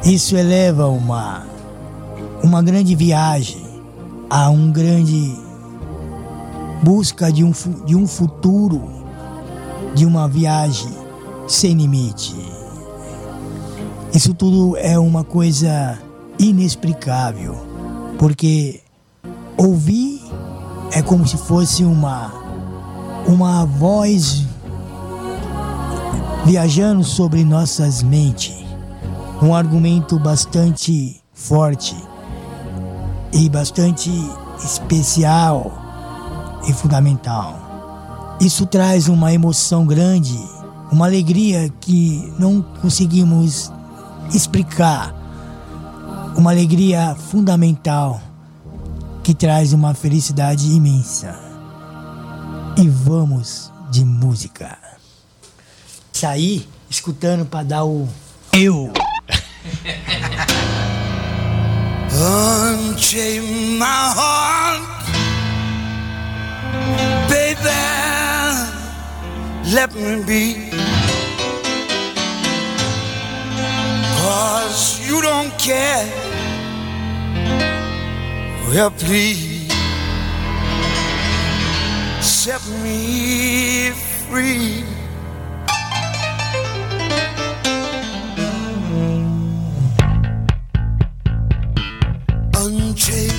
Isso 0.03 0.35
eleva 0.35 0.87
uma 0.87 1.43
uma 2.43 2.61
grande 2.61 2.95
viagem 2.95 3.65
a 4.29 4.49
um 4.49 4.71
grande 4.71 5.35
busca 6.83 7.31
de 7.31 7.43
um, 7.43 7.51
de 7.85 7.95
um 7.95 8.05
futuro, 8.05 8.83
de 9.95 10.05
uma 10.05 10.27
viagem 10.27 11.04
sem 11.47 11.73
limite. 11.73 12.35
Isso 14.13 14.33
tudo 14.33 14.77
é 14.77 14.97
uma 14.97 15.23
coisa 15.23 15.99
inexplicável, 16.39 17.55
porque 18.17 18.81
ouvir 19.57 20.21
é 20.91 21.01
como 21.01 21.27
se 21.27 21.37
fosse 21.37 21.83
uma 21.83 22.31
uma 23.27 23.65
voz 23.65 24.45
viajando 26.45 27.03
sobre 27.03 27.43
nossas 27.43 28.03
mentes, 28.03 28.63
um 29.41 29.53
argumento 29.53 30.19
bastante 30.19 31.19
forte 31.33 31.95
e 33.33 33.49
bastante 33.49 34.11
especial 34.63 35.71
e 36.67 36.73
fundamental. 36.73 37.59
Isso 38.39 38.65
traz 38.65 39.07
uma 39.07 39.33
emoção 39.33 39.85
grande, 39.85 40.37
uma 40.91 41.05
alegria 41.05 41.71
que 41.81 42.33
não 42.39 42.61
conseguimos 42.81 43.71
explicar, 44.33 45.13
uma 46.35 46.51
alegria 46.51 47.15
fundamental 47.15 48.21
que 49.23 49.33
traz 49.33 49.73
uma 49.73 49.93
felicidade 49.93 50.67
imensa. 50.71 51.39
E 52.77 52.87
vamos 52.87 53.71
de 53.89 54.03
música. 54.03 54.77
Sair 56.11 56.67
escutando 56.89 57.45
para 57.45 57.63
dar 57.63 57.85
o 57.85 58.07
eu. 58.53 58.91
Unchain 62.15 63.41
my 63.77 64.13
heart, 64.15 64.81
baby. 67.27 67.95
Let 69.73 69.93
me 69.95 70.23
be. 70.23 70.74
Cause 74.25 75.07
you 75.07 75.21
don't 75.21 75.51
care. 75.59 76.07
Well, 78.69 78.89
please 78.89 79.71
set 82.21 82.61
me 82.83 83.91
free. 84.27 84.83
Unchain 92.55 93.34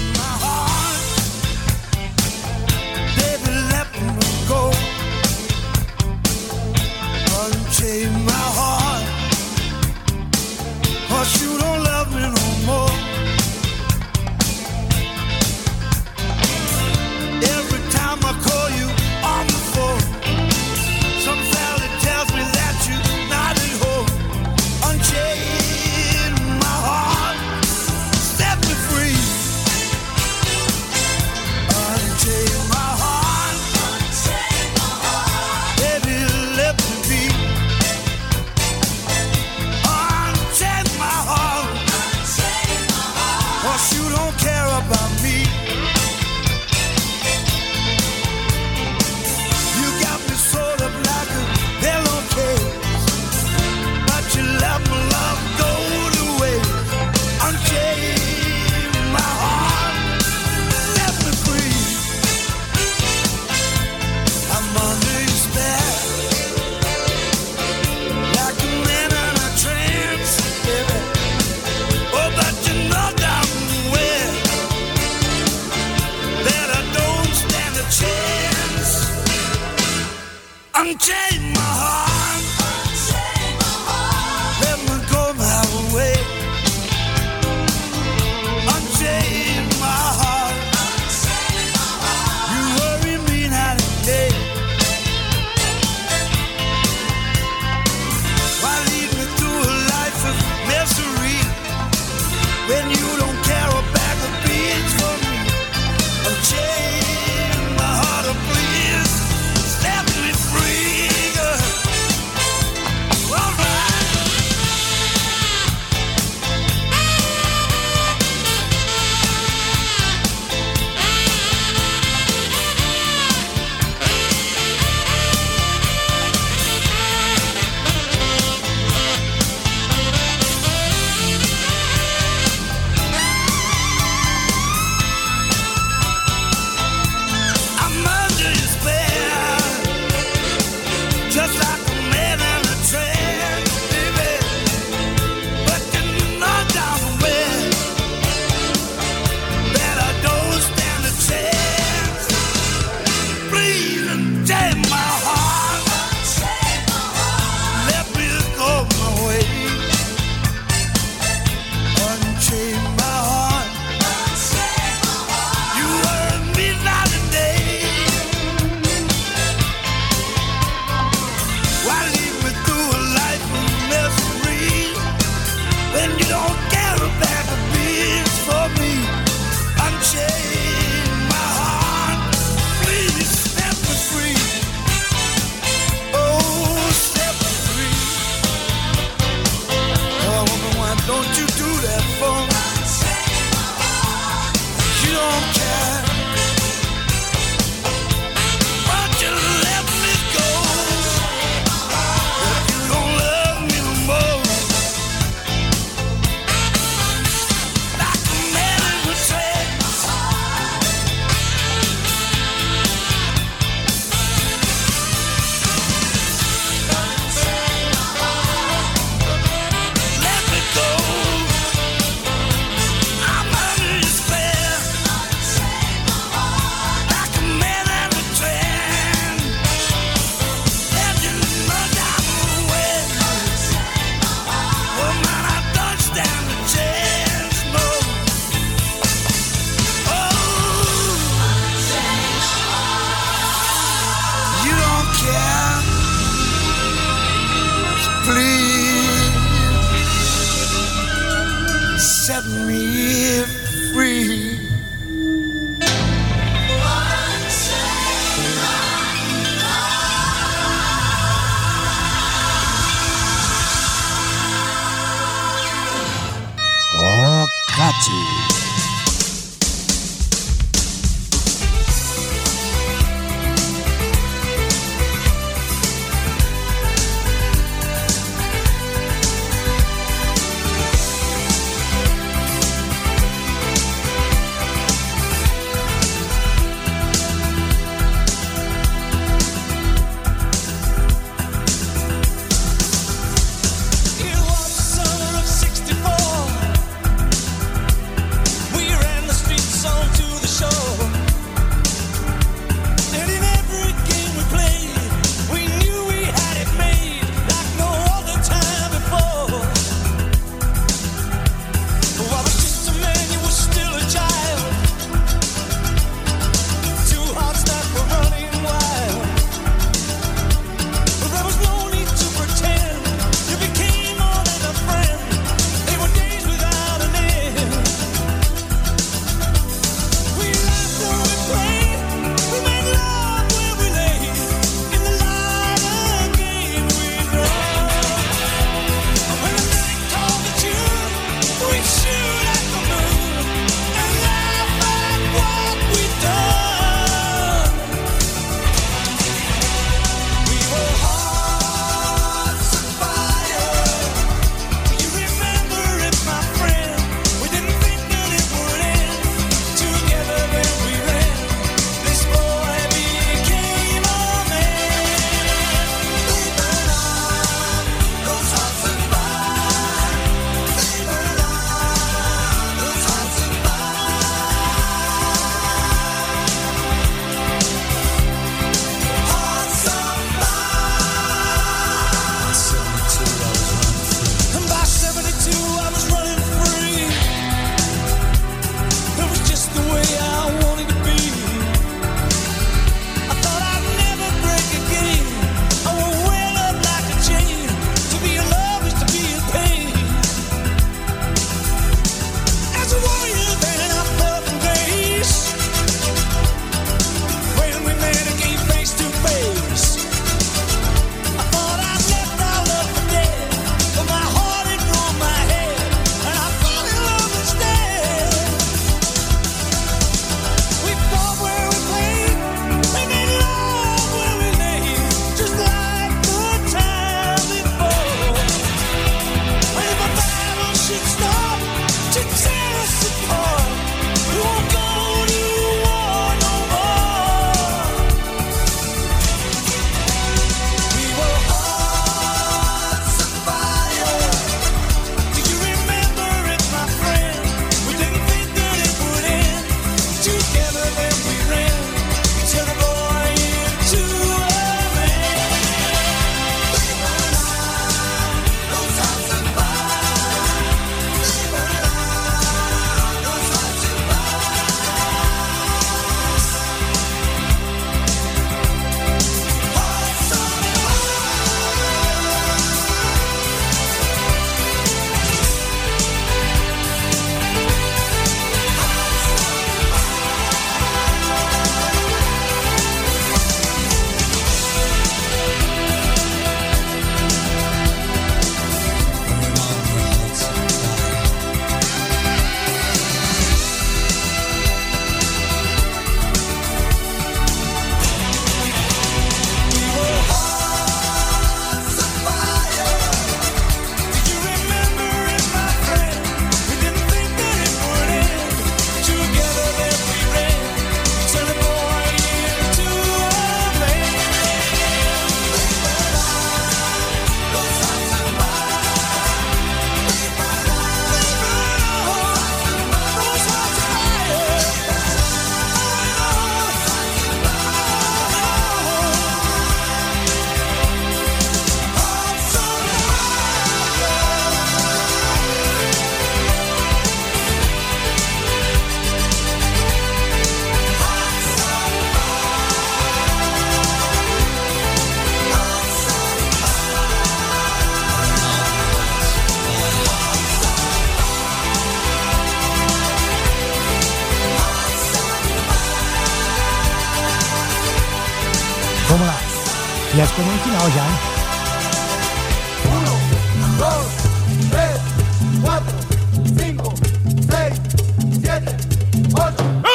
final 560.87 560.91
já, 560.91 561.03
né? 561.05 561.17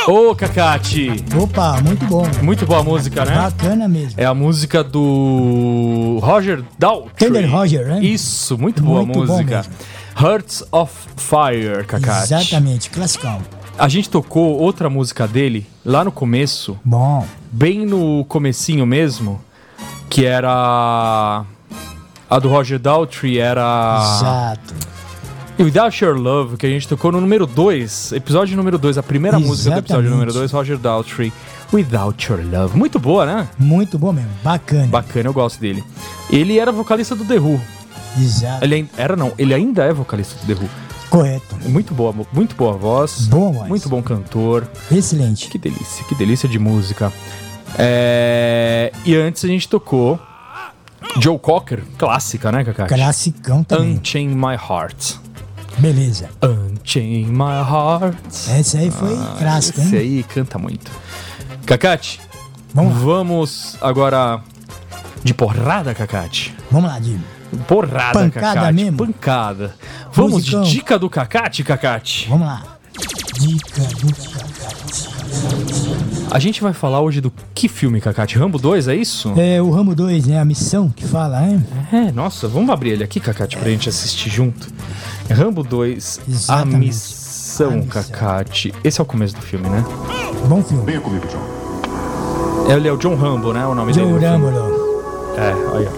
Ô, 0.08 0.36
Cacate! 0.36 1.24
Opa, 1.40 1.80
muito 1.82 2.06
bom. 2.06 2.28
Muito 2.42 2.66
boa 2.66 2.84
música, 2.84 3.24
né? 3.24 3.36
Bacana 3.36 3.88
mesmo. 3.88 4.20
É 4.20 4.26
a 4.26 4.34
música 4.34 4.84
do 4.84 6.18
Roger 6.22 6.64
Daltrey. 6.78 7.30
Thunder 7.30 7.50
Roger, 7.50 7.86
né? 7.88 8.04
Isso, 8.04 8.58
muito 8.58 8.82
boa 8.82 9.06
Muito 9.06 9.26
bom 9.26 9.34
música. 9.34 9.64
Hearts 10.20 10.64
of 10.72 10.92
Fire, 11.16 11.86
Cacate. 11.86 12.34
Exatamente, 12.34 12.90
classicão. 12.90 13.40
A 13.78 13.88
gente 13.88 14.10
tocou 14.10 14.58
outra 14.60 14.90
música 14.90 15.28
dele 15.28 15.66
lá 15.86 16.04
no 16.04 16.12
começo, 16.12 16.78
Bom, 16.84 17.26
bem 17.52 17.86
no 17.86 18.26
comecinho 18.26 18.86
mesmo, 18.86 19.40
que 20.12 20.26
era 20.26 21.46
a 22.30 22.40
do 22.40 22.50
Roger 22.50 22.78
Daltrey, 22.78 23.40
era 23.40 24.18
exato. 24.18 24.74
Without 25.58 26.04
Your 26.04 26.18
Love, 26.18 26.58
que 26.58 26.66
a 26.66 26.70
gente 26.70 26.86
tocou 26.86 27.14
no 27.14 27.22
número 27.22 27.48
2, 27.48 28.12
episódio 28.12 28.58
número 28.58 28.78
2, 28.78 28.98
a 28.98 29.04
primeira 29.04 29.40
música 29.40 29.76
do 29.76 29.80
episódio 29.80 30.08
Exatamente. 30.08 30.12
número 30.12 30.34
2, 30.34 30.52
Roger 30.52 30.78
Daltrey. 30.78 31.32
Without 31.72 32.30
Your 32.30 32.42
Love. 32.44 32.78
Muito 32.78 33.00
boa, 33.00 33.26
né? 33.26 33.48
Muito 33.58 33.98
bom 33.98 34.12
mesmo. 34.12 34.32
Bacana. 34.44 34.88
Bacana, 34.88 35.30
eu 35.30 35.34
gosto 35.34 35.62
dele. 35.62 35.82
Ele 36.30 36.60
era 36.60 36.74
vocalista 36.74 37.16
do 37.16 37.24
The 37.24 37.40
Who. 37.40 37.62
Exato. 38.20 38.66
Ele 38.66 38.90
era 38.98 39.16
não, 39.16 39.32
ele 39.38 39.54
ainda 39.54 39.86
é 39.86 39.94
vocalista 39.94 40.36
do 40.46 40.54
The 40.54 40.62
Who. 40.62 40.70
Correto. 41.10 41.56
Muito 41.70 41.94
boa, 41.94 42.14
muito 42.34 42.54
boa 42.56 42.74
voz. 42.74 43.28
Boa 43.28 43.52
voz. 43.54 43.70
Muito 43.70 43.88
bom 43.88 44.02
cantor. 44.02 44.68
Excelente. 44.92 45.48
Que 45.48 45.58
delícia, 45.58 46.04
que 46.06 46.16
delícia 46.16 46.50
de 46.50 46.60
música. 46.60 47.14
É, 47.78 48.92
E 49.06 49.16
antes 49.16 49.44
a 49.46 49.48
gente 49.48 49.68
tocou 49.68 50.20
Joe 51.20 51.38
Cocker, 51.40 51.84
clássica, 51.98 52.52
né, 52.52 52.64
Kaká? 52.64 52.86
Classicão 52.88 53.64
também. 53.64 53.98
Unchain 54.00 54.28
My 54.30 54.56
Heart. 54.56 55.16
Beleza. 55.78 56.30
Unchain 56.44 57.26
My 57.26 57.62
Heart. 57.70 58.18
Essa 58.50 58.78
aí 58.78 58.92
foi 58.92 59.16
clássica, 59.38 59.82
Ah, 59.82 59.86
Esse 59.86 59.96
hein? 59.96 60.02
aí 60.02 60.24
canta 60.24 60.58
muito. 60.58 60.92
Cacate, 61.66 62.20
Vamos 62.74 62.98
vamos 63.02 63.78
agora 63.82 64.42
de 65.24 65.34
porrada, 65.34 65.94
Cacate. 65.94 66.56
Vamos 66.72 66.90
lá, 66.90 67.00
Dino. 67.00 67.24
Porrada, 67.68 68.14
Pancada 68.18 68.54
Cacate. 68.56 68.74
mesmo? 68.74 68.98
Pancada. 68.98 69.76
Vamos 70.14 70.32
Musicão. 70.34 70.62
de 70.64 70.72
dica 70.72 70.98
do 70.98 71.10
Cacate, 71.10 71.64
Cacate. 71.64 72.28
Vamos 72.30 72.48
lá. 72.48 72.64
Dica 73.40 73.82
do 73.82 74.08
A 76.32 76.40
gente 76.40 76.62
vai 76.62 76.72
falar 76.72 77.02
hoje 77.02 77.20
do 77.20 77.32
que 77.54 77.68
filme, 77.68 78.00
Cacate? 78.00 78.38
Rambo 78.38 78.58
2, 78.58 78.88
é 78.88 78.96
isso? 78.96 79.34
É 79.36 79.62
o 79.62 79.70
Ramo 79.70 79.94
2, 79.94 80.28
né? 80.28 80.40
A 80.40 80.46
missão 80.46 80.88
que 80.90 81.06
fala, 81.06 81.42
né? 81.42 81.62
É, 81.92 82.12
nossa, 82.12 82.48
vamos 82.48 82.70
abrir 82.70 82.92
ele 82.92 83.04
aqui, 83.04 83.20
Cacate, 83.20 83.58
pra 83.58 83.70
gente 83.70 83.90
assistir 83.90 84.30
junto. 84.30 84.68
Rambo 85.30 85.62
2, 85.62 86.22
A 86.26 86.32
Exatamente. 86.32 86.78
Missão, 86.78 87.68
A 87.72 87.76
Missão. 87.76 87.88
Cacate. 87.88 88.74
Esse 88.82 89.02
é 89.02 89.04
o 89.04 89.06
começo 89.06 89.36
do 89.36 89.42
filme, 89.42 89.68
né? 89.68 89.84
Bom 90.48 90.64
filme. 90.64 90.86
Venha 90.86 91.02
comigo, 91.02 91.26
John. 91.28 92.72
Ele 92.74 92.88
é 92.88 92.92
o 92.94 92.98
John 92.98 93.16
Rambo, 93.16 93.52
né? 93.52 93.66
O 93.66 93.76
nome 93.76 93.92
Joe 93.94 94.06
dele. 94.06 94.20
filme. 94.20 94.46
Rambo. 94.46 94.72
É, 95.38 95.54
olha. 95.74 95.92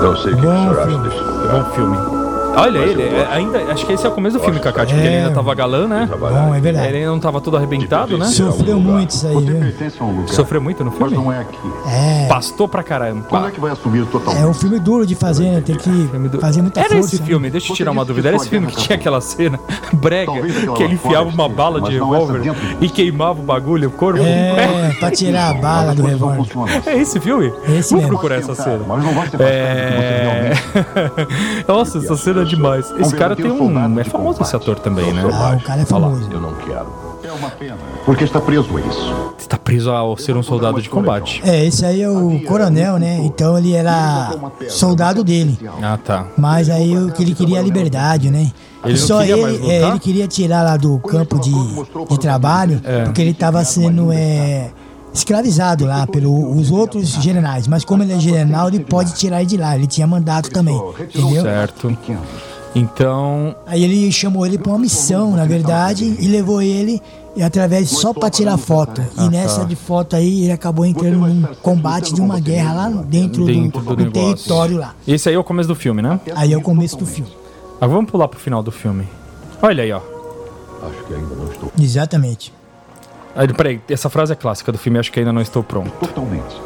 Não 0.00 0.16
sei 0.16 0.32
o 0.32 0.36
que, 0.36 0.46
o 0.46 0.50
senhor 0.50 0.78
acha 0.78 0.88
filme. 0.88 1.08
desse 1.08 1.22
Bom 1.22 1.64
filme. 1.74 2.17
Olha 2.60 2.78
ele, 2.78 3.02
é, 3.02 3.26
ainda, 3.30 3.58
acho 3.72 3.86
que 3.86 3.92
esse 3.92 4.04
é 4.04 4.08
o 4.08 4.12
começo 4.12 4.38
do 4.38 4.42
filme, 4.44 4.58
Cacate, 4.60 4.92
porque 4.92 5.06
ele 5.06 5.16
É. 5.16 5.22
ainda 5.22 5.34
tava 5.34 5.54
galã, 5.54 5.86
né? 5.86 6.08
Bom, 6.18 6.54
é 6.54 6.60
verdade. 6.60 6.88
Ele 6.88 6.98
ainda 6.98 7.10
não 7.10 7.20
tava 7.20 7.40
todo 7.40 7.56
arrebentado, 7.56 8.16
né? 8.18 8.26
Sofreu 8.26 8.80
muito 8.80 9.10
isso 9.10 9.26
aí, 9.26 9.36
viu? 9.44 10.28
Sofreu 10.28 10.60
muito 10.60 10.84
no 10.84 10.90
mas 10.90 10.98
filme? 10.98 11.16
não 11.16 11.32
é 11.32 11.40
aqui. 11.40 11.58
É. 11.86 12.26
Pastou 12.28 12.66
pra 12.68 12.82
caramba. 12.82 13.24
Quando 13.28 13.48
é 13.48 13.50
que 13.50 13.60
vai 13.60 13.70
assumir 13.72 14.04
totalmente? 14.06 14.42
É 14.42 14.46
um 14.46 14.54
filme 14.54 14.78
duro 14.78 15.06
de 15.06 15.14
fazer, 15.14 15.50
né? 15.50 15.60
Tem 15.64 15.76
que 15.76 15.88
do- 15.90 16.40
fazer 16.40 16.62
muita 16.62 16.80
Era 16.80 16.88
força. 16.90 17.06
esse 17.14 17.20
né? 17.20 17.26
filme, 17.26 17.50
deixa 17.50 17.72
eu 17.72 17.76
tirar 17.76 17.90
uma 17.92 18.04
dúvida. 18.04 18.28
Era 18.28 18.36
esse 18.36 18.48
filme 18.48 18.66
que 18.66 18.76
tinha 18.76 18.96
aquela 18.96 19.20
cena 19.20 19.58
brega 19.92 20.32
que 20.76 20.82
ele 20.82 20.94
enfiava 20.94 21.28
uma 21.28 21.48
bala 21.48 21.80
de 21.80 21.86
mas 21.86 21.94
essa 21.96 22.04
revólver 22.04 22.52
e 22.80 22.88
queimava 22.88 23.40
o 23.40 23.42
bagulho, 23.42 23.88
o 23.88 23.92
corpo. 23.92 24.20
É, 24.22 24.94
pra 24.98 25.10
tirar 25.10 25.50
a 25.50 25.54
bala 25.54 25.94
do 25.94 26.02
revólver. 26.02 26.46
É 26.86 26.96
esse 26.98 27.20
filme? 27.20 27.52
Esse 27.68 27.92
Vamos 27.94 28.06
procurar 28.08 28.36
essa 28.36 28.54
cena. 28.54 28.80
Mas 28.86 29.04
não 29.04 29.12
vai 29.14 29.28
ser 29.28 29.40
É... 29.40 30.52
Nossa, 31.66 31.98
essa 31.98 32.16
cena 32.16 32.42
é 32.42 32.44
demais. 32.48 32.92
Esse 32.98 33.14
cara 33.14 33.36
tem 33.36 33.50
um. 33.50 33.98
É 34.00 34.04
famoso 34.04 34.42
esse 34.42 34.56
ator 34.56 34.78
também, 34.80 35.12
né? 35.12 35.22
Ah, 35.32 35.56
o 35.56 35.62
cara 35.64 35.82
é 35.82 35.84
famoso. 35.84 36.28
Eu 36.30 36.40
não 36.40 36.54
quero. 36.54 37.08
É 37.22 37.32
uma 37.32 37.50
pena. 37.50 37.76
Porque 38.06 38.24
está 38.24 38.40
preso 38.40 38.76
a 38.76 38.80
isso. 38.80 39.14
Você 39.36 39.46
tá 39.48 39.58
preso 39.58 39.90
ao 39.90 40.16
ser 40.16 40.36
um 40.36 40.42
soldado 40.42 40.80
de 40.80 40.88
combate. 40.88 41.42
É, 41.44 41.64
esse 41.64 41.84
aí 41.84 42.00
é 42.00 42.08
o 42.08 42.40
coronel, 42.46 42.96
né? 42.98 43.18
Então 43.22 43.58
ele 43.58 43.74
era 43.74 44.32
soldado 44.68 45.22
dele. 45.22 45.58
Ah, 45.82 45.98
tá. 46.02 46.26
Mas 46.36 46.70
aí 46.70 46.96
o 46.96 47.12
que 47.12 47.22
ele 47.22 47.34
queria 47.34 47.58
a 47.58 47.62
liberdade, 47.62 48.30
né? 48.30 48.50
Ele 48.84 48.94
E 48.96 48.98
não 49.00 49.06
só 49.06 49.18
queria 49.20 49.36
ele, 49.36 49.70
é, 49.70 49.88
ele 49.88 49.98
queria 49.98 50.28
tirar 50.28 50.62
lá 50.62 50.76
do 50.76 50.98
campo 51.00 51.38
de, 51.38 51.52
de 52.08 52.18
trabalho, 52.18 52.80
É. 52.84 53.04
porque 53.04 53.20
ele 53.20 53.32
estava 53.32 53.62
sendo 53.64 54.10
é, 54.12 54.70
escravizado 55.12 55.84
lá 55.86 56.06
pelos 56.06 56.70
outros 56.70 57.08
generais. 57.08 57.66
Mas 57.66 57.84
como 57.84 58.02
ele 58.02 58.12
é 58.12 58.20
general, 58.20 58.68
ele 58.68 58.80
pode 58.80 59.14
tirar 59.14 59.40
ele 59.40 59.46
de 59.46 59.56
lá. 59.56 59.76
Ele 59.76 59.86
tinha 59.86 60.06
mandato 60.06 60.50
também, 60.50 60.76
entendeu? 60.98 61.42
Certo. 61.42 61.96
Então. 62.74 63.56
Aí 63.66 63.82
ele 63.82 64.10
chamou 64.12 64.46
ele 64.46 64.58
para 64.58 64.70
uma 64.70 64.78
missão, 64.78 65.32
na 65.32 65.44
verdade, 65.44 66.16
e 66.18 66.28
levou 66.28 66.62
ele 66.62 67.00
e 67.34 67.42
através 67.42 67.88
só 67.88 68.12
para 68.12 68.30
tirar 68.30 68.56
foto. 68.56 69.00
Ah, 69.16 69.24
E 69.24 69.28
nessa 69.28 69.60
tá. 69.60 69.64
de 69.66 69.76
foto 69.76 70.16
aí 70.16 70.44
ele 70.44 70.52
acabou 70.52 70.84
entrando 70.84 71.18
num 71.18 71.42
combate 71.62 72.12
de 72.12 72.20
uma 72.20 72.40
guerra 72.40 72.72
lá 72.74 72.88
dentro, 72.88 73.46
Dentro 73.46 73.80
do, 73.80 73.96
do 73.96 74.04
do 74.04 74.10
território 74.10 74.78
lá. 74.78 74.94
Esse 75.06 75.28
aí 75.28 75.34
é 75.34 75.38
o 75.38 75.44
começo 75.44 75.68
do 75.68 75.74
filme, 75.74 76.02
né? 76.02 76.20
Aí 76.34 76.52
é 76.52 76.56
o 76.56 76.60
começo 76.60 76.96
do 76.96 77.06
filme. 77.06 77.30
Ah, 77.80 77.86
vamos 77.86 78.10
pular 78.10 78.26
pro 78.26 78.40
final 78.40 78.62
do 78.62 78.72
filme. 78.72 79.06
Olha 79.62 79.84
aí, 79.84 79.92
ó. 79.92 80.00
Acho 80.82 81.04
que 81.06 81.14
ainda 81.14 81.34
não 81.34 81.50
estou 81.50 81.72
Exatamente. 81.80 82.52
Aí, 83.38 83.48
peraí, 83.54 83.80
essa 83.88 84.10
frase 84.10 84.32
é 84.32 84.36
clássica 84.36 84.72
do 84.72 84.76
filme, 84.78 84.98
acho 84.98 85.12
que 85.12 85.20
ainda 85.20 85.32
não 85.32 85.40
estou 85.40 85.62
pronto. 85.62 85.90
totalmente. 86.00 86.60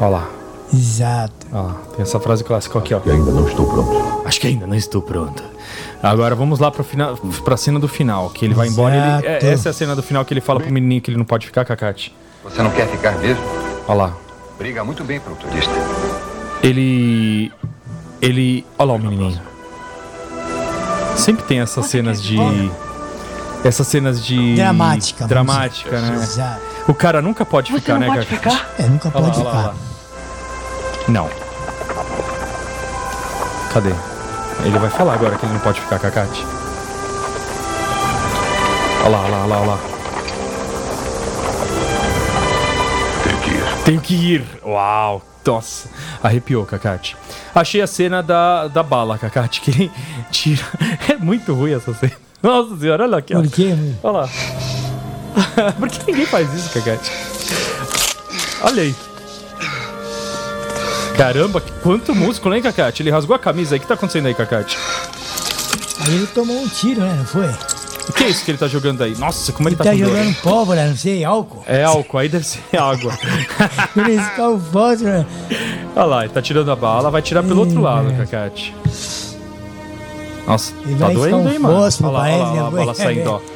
Olha 0.00 0.08
lá. 0.10 0.28
Exato. 0.74 1.46
Olha 1.52 1.62
lá. 1.62 1.76
Tem 1.94 2.02
essa 2.02 2.18
frase 2.18 2.42
clássica 2.44 2.78
aqui, 2.80 2.92
ó. 2.92 3.00
E 3.06 3.10
ainda 3.10 3.30
não 3.30 3.46
estou 3.46 3.64
pronto. 3.66 4.22
Acho 4.26 4.40
que 4.40 4.46
ainda 4.48 4.66
não 4.66 4.74
estou 4.74 5.00
pronto. 5.00 5.42
Agora 6.02 6.34
vamos 6.34 6.58
lá 6.58 6.70
pro 6.70 6.82
final, 6.82 7.16
pra 7.44 7.56
cena 7.56 7.78
do 7.78 7.86
final, 7.86 8.28
que 8.30 8.44
ele 8.44 8.54
vai 8.54 8.66
embora. 8.68 8.94
Ele, 8.94 9.26
é- 9.26 9.30
Exato. 9.36 9.46
essa 9.46 9.68
é 9.68 9.70
a 9.70 9.72
cena 9.72 9.94
do 9.96 10.02
final 10.02 10.24
que 10.24 10.32
ele 10.34 10.40
fala 10.40 10.58
pro 10.60 10.72
menininho 10.72 11.00
que 11.00 11.10
ele 11.10 11.18
não 11.18 11.24
pode 11.24 11.46
ficar, 11.46 11.64
Cacate. 11.64 12.14
Você 12.42 12.60
não 12.62 12.70
quer 12.72 12.88
ficar 12.88 13.16
mesmo? 13.18 13.42
Olha 13.86 13.94
lá. 13.98 14.16
Briga 14.58 14.82
muito 14.82 15.04
bem 15.04 15.18
um 15.30 15.34
turista. 15.36 15.72
Ele. 16.62 17.52
Ele. 18.20 18.64
Olha 18.78 18.88
lá 18.88 18.94
o 18.94 18.98
menininho. 18.98 19.40
Sempre 21.16 21.44
tem 21.44 21.60
essas 21.60 21.86
cenas 21.86 22.22
de. 22.22 22.36
Essas 23.64 23.86
cenas 23.86 24.24
de. 24.24 24.56
Dramática, 24.56 25.26
Dramática, 25.26 26.00
né? 26.00 26.14
Exato. 26.14 26.60
O 26.88 26.94
cara 26.94 27.20
nunca 27.20 27.44
pode 27.44 27.72
ficar, 27.72 27.98
né, 27.98 28.08
Cacate? 28.24 28.66
É, 28.78 28.82
nunca 28.84 29.10
Olha 29.14 29.26
lá, 29.26 29.30
pode 29.32 29.44
lá, 29.44 29.50
ficar. 29.50 29.66
lá. 29.66 29.74
Não. 31.08 31.30
Cadê? 33.72 33.92
Ele 34.64 34.78
vai 34.78 34.90
falar 34.90 35.14
agora 35.14 35.36
que 35.36 35.44
ele 35.46 35.52
não 35.52 35.60
pode 35.60 35.80
ficar, 35.80 35.98
Cacate. 35.98 36.44
Olha 39.04 39.08
lá, 39.10 39.20
olha 39.22 39.30
lá, 39.30 39.38
olha 39.38 39.46
lá, 39.46 39.60
olha 39.60 39.70
lá. 39.70 39.78
Tenho 43.24 43.38
que 43.40 43.50
ir. 43.50 43.84
Tenho 43.84 44.00
que 44.00 44.14
ir. 44.14 44.44
Uau. 44.64 45.22
Nossa. 45.46 45.88
Arrepiou, 46.22 46.64
Cacate. 46.64 47.16
Achei 47.54 47.80
a 47.82 47.86
cena 47.86 48.22
da, 48.22 48.68
da 48.68 48.82
bala, 48.82 49.18
Cacate, 49.18 49.60
que 49.60 49.70
ele 49.70 49.90
tira. 50.30 50.64
É 51.08 51.16
muito 51.16 51.52
ruim 51.54 51.74
essa 51.74 51.92
cena. 51.94 52.12
Nossa 52.42 52.76
senhora, 52.78 53.04
olha 53.04 53.18
aqui, 53.18 53.34
ó. 53.34 53.40
Por 53.42 53.50
quê? 53.50 53.74
meu? 53.76 53.94
Olha 54.02 54.18
lá. 54.22 54.28
Por 55.78 55.88
que 55.88 56.10
ninguém 56.10 56.26
faz 56.26 56.52
isso, 56.54 56.70
Cacate? 56.70 57.10
Olha 58.62 58.82
aí. 58.82 58.94
Caramba, 61.16 61.60
quanto 61.82 62.14
músculo, 62.14 62.54
hein, 62.54 62.62
Cacate? 62.62 63.02
Ele 63.02 63.10
rasgou 63.10 63.36
a 63.36 63.38
camisa 63.38 63.74
aí. 63.74 63.78
O 63.78 63.82
que 63.82 63.86
tá 63.86 63.94
acontecendo 63.94 64.26
aí, 64.26 64.34
Cacate? 64.34 64.78
Aí 66.06 66.14
ele 66.14 66.26
tomou 66.28 66.56
um 66.62 66.68
tiro, 66.68 67.00
né? 67.02 67.14
Não 67.18 67.24
foi? 67.26 67.46
O 68.08 68.12
que 68.12 68.24
é 68.24 68.28
isso 68.28 68.44
que 68.44 68.50
ele 68.50 68.58
tá 68.58 68.66
jogando 68.66 69.02
aí? 69.04 69.14
Nossa, 69.18 69.52
como 69.52 69.68
ele, 69.68 69.76
Ele 69.76 69.84
tá, 69.84 69.90
tá 69.90 69.90
dor. 69.96 69.98
jogando 70.08 70.34
pólvora, 70.42 70.86
não 70.88 70.96
sei, 70.96 71.22
álcool. 71.24 71.62
É 71.66 71.84
álcool, 71.84 72.18
aí 72.18 72.28
deve 72.28 72.44
ser 72.44 72.60
água. 72.76 73.12
Por 73.94 74.08
isso 74.08 74.30
que 74.34 74.40
é 74.40 74.48
o 74.48 74.58
fósforo. 74.58 75.26
Olha 75.94 76.04
lá, 76.06 76.24
ele 76.24 76.32
tá 76.32 76.40
tirando 76.42 76.70
a 76.72 76.76
bala, 76.76 77.10
vai 77.10 77.20
tirar 77.22 77.42
pelo 77.42 77.60
outro 77.60 77.80
lado, 77.80 78.12
Cacate. 78.16 78.74
Nossa, 80.50 80.72
Ele 80.84 80.96
tá 80.96 81.06
vai 81.06 81.14
doendo, 81.14 81.36
um 81.36 81.48
hein, 81.50 81.58
mano? 81.58 81.76
fósforo, 81.76 82.10
olha 82.10 82.18
lá, 82.18 82.24
olha 82.24 82.36
lá, 82.36 82.50
olha 82.52 82.60
lá, 82.62 82.66
a 82.66 82.70
bala 82.70 82.94
saindo, 82.94 83.30
ó. 83.30 83.40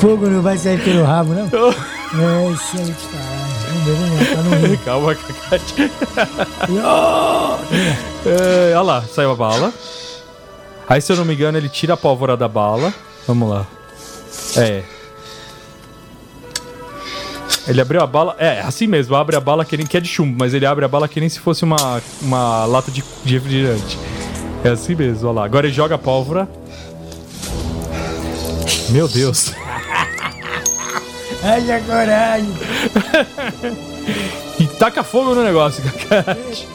Fogo 0.00 0.28
não 0.28 0.40
vai 0.42 0.56
sair 0.56 0.82
pelo 0.82 1.04
rabo, 1.04 1.34
não? 1.34 1.44
É, 1.44 1.48
isso 2.52 2.76
aí 2.76 2.94
te 2.94 3.06
falar. 3.06 4.76
Tá. 4.76 4.78
Calma, 4.84 5.14
Cacate. 5.14 5.74
É, 8.26 8.72
olha 8.74 8.80
lá, 8.82 9.02
saiu 9.02 9.30
a 9.30 9.34
bala. 9.34 9.72
Aí, 10.88 11.00
se 11.00 11.12
eu 11.12 11.16
não 11.16 11.24
me 11.24 11.34
engano, 11.34 11.58
ele 11.58 11.68
tira 11.68 11.94
a 11.94 11.96
pólvora 11.96 12.36
da 12.36 12.48
bala. 12.48 12.92
Vamos 13.26 13.48
lá. 13.50 13.66
É. 14.56 14.82
Ele 17.68 17.80
abriu 17.80 18.00
a 18.00 18.06
bala. 18.06 18.34
É, 18.38 18.60
assim 18.60 18.86
mesmo, 18.86 19.14
abre 19.14 19.36
a 19.36 19.40
bala 19.40 19.64
que, 19.64 19.76
nem, 19.76 19.86
que 19.86 19.96
é 19.96 20.00
de 20.00 20.08
chumbo, 20.08 20.36
mas 20.38 20.54
ele 20.54 20.64
abre 20.64 20.84
a 20.84 20.88
bala 20.88 21.06
que 21.06 21.20
nem 21.20 21.28
se 21.28 21.38
fosse 21.38 21.64
uma, 21.64 22.00
uma 22.22 22.64
lata 22.64 22.90
de, 22.90 23.04
de 23.24 23.34
refrigerante. 23.34 23.98
É 24.64 24.70
assim 24.70 24.94
mesmo, 24.94 25.28
olha 25.28 25.40
lá. 25.40 25.44
Agora 25.44 25.66
ele 25.66 25.74
joga 25.74 25.96
a 25.96 25.98
pólvora. 25.98 26.48
Meu 28.90 29.06
Deus. 29.06 29.52
Haja 31.42 31.80
coragem. 31.80 32.52
E 34.58 34.66
taca 34.66 35.04
fogo 35.04 35.36
no 35.36 35.44
negócio, 35.44 35.82
Cacate. 36.08 36.66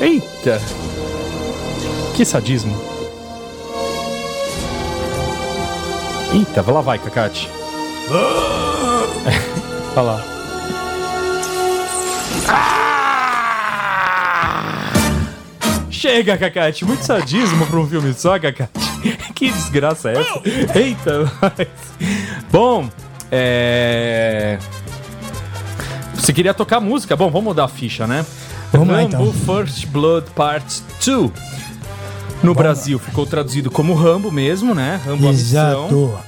Eita. 0.00 0.60
Que 2.16 2.24
sadismo. 2.24 2.76
Eita, 6.32 6.64
lá 6.72 6.80
vai, 6.80 6.98
Cacate. 6.98 7.48
Olha 9.94 10.02
lá. 10.02 10.24
Ah! 12.48 12.92
Chega, 15.90 16.36
Cacate. 16.36 16.84
Muito 16.84 17.04
sadismo 17.04 17.66
pra 17.66 17.78
um 17.78 17.86
filme 17.86 18.12
só, 18.14 18.38
Cacate. 18.38 18.70
Que 19.34 19.50
desgraça 19.50 20.10
é 20.10 20.20
essa? 20.20 20.78
Eita, 20.78 21.32
mas... 21.40 21.66
Bom, 22.52 22.88
é... 23.30 24.58
Você 26.14 26.32
queria 26.32 26.54
tocar 26.54 26.78
música? 26.78 27.16
Bom, 27.16 27.28
vamos 27.30 27.44
mudar 27.44 27.64
a 27.64 27.68
ficha, 27.68 28.06
né? 28.06 28.24
Vamos 28.72 28.88
lá, 28.88 29.00
Rambo 29.00 29.08
então. 29.08 29.32
First 29.32 29.86
Blood 29.86 30.30
Part 30.36 30.82
2. 31.04 31.30
No 32.42 32.54
Brasil 32.54 32.98
ficou 32.98 33.26
traduzido 33.26 33.70
como 33.70 33.94
Rambo 33.94 34.30
mesmo, 34.30 34.74
né? 34.74 35.00
Rambo 35.04 35.28
Missão. 35.28 36.22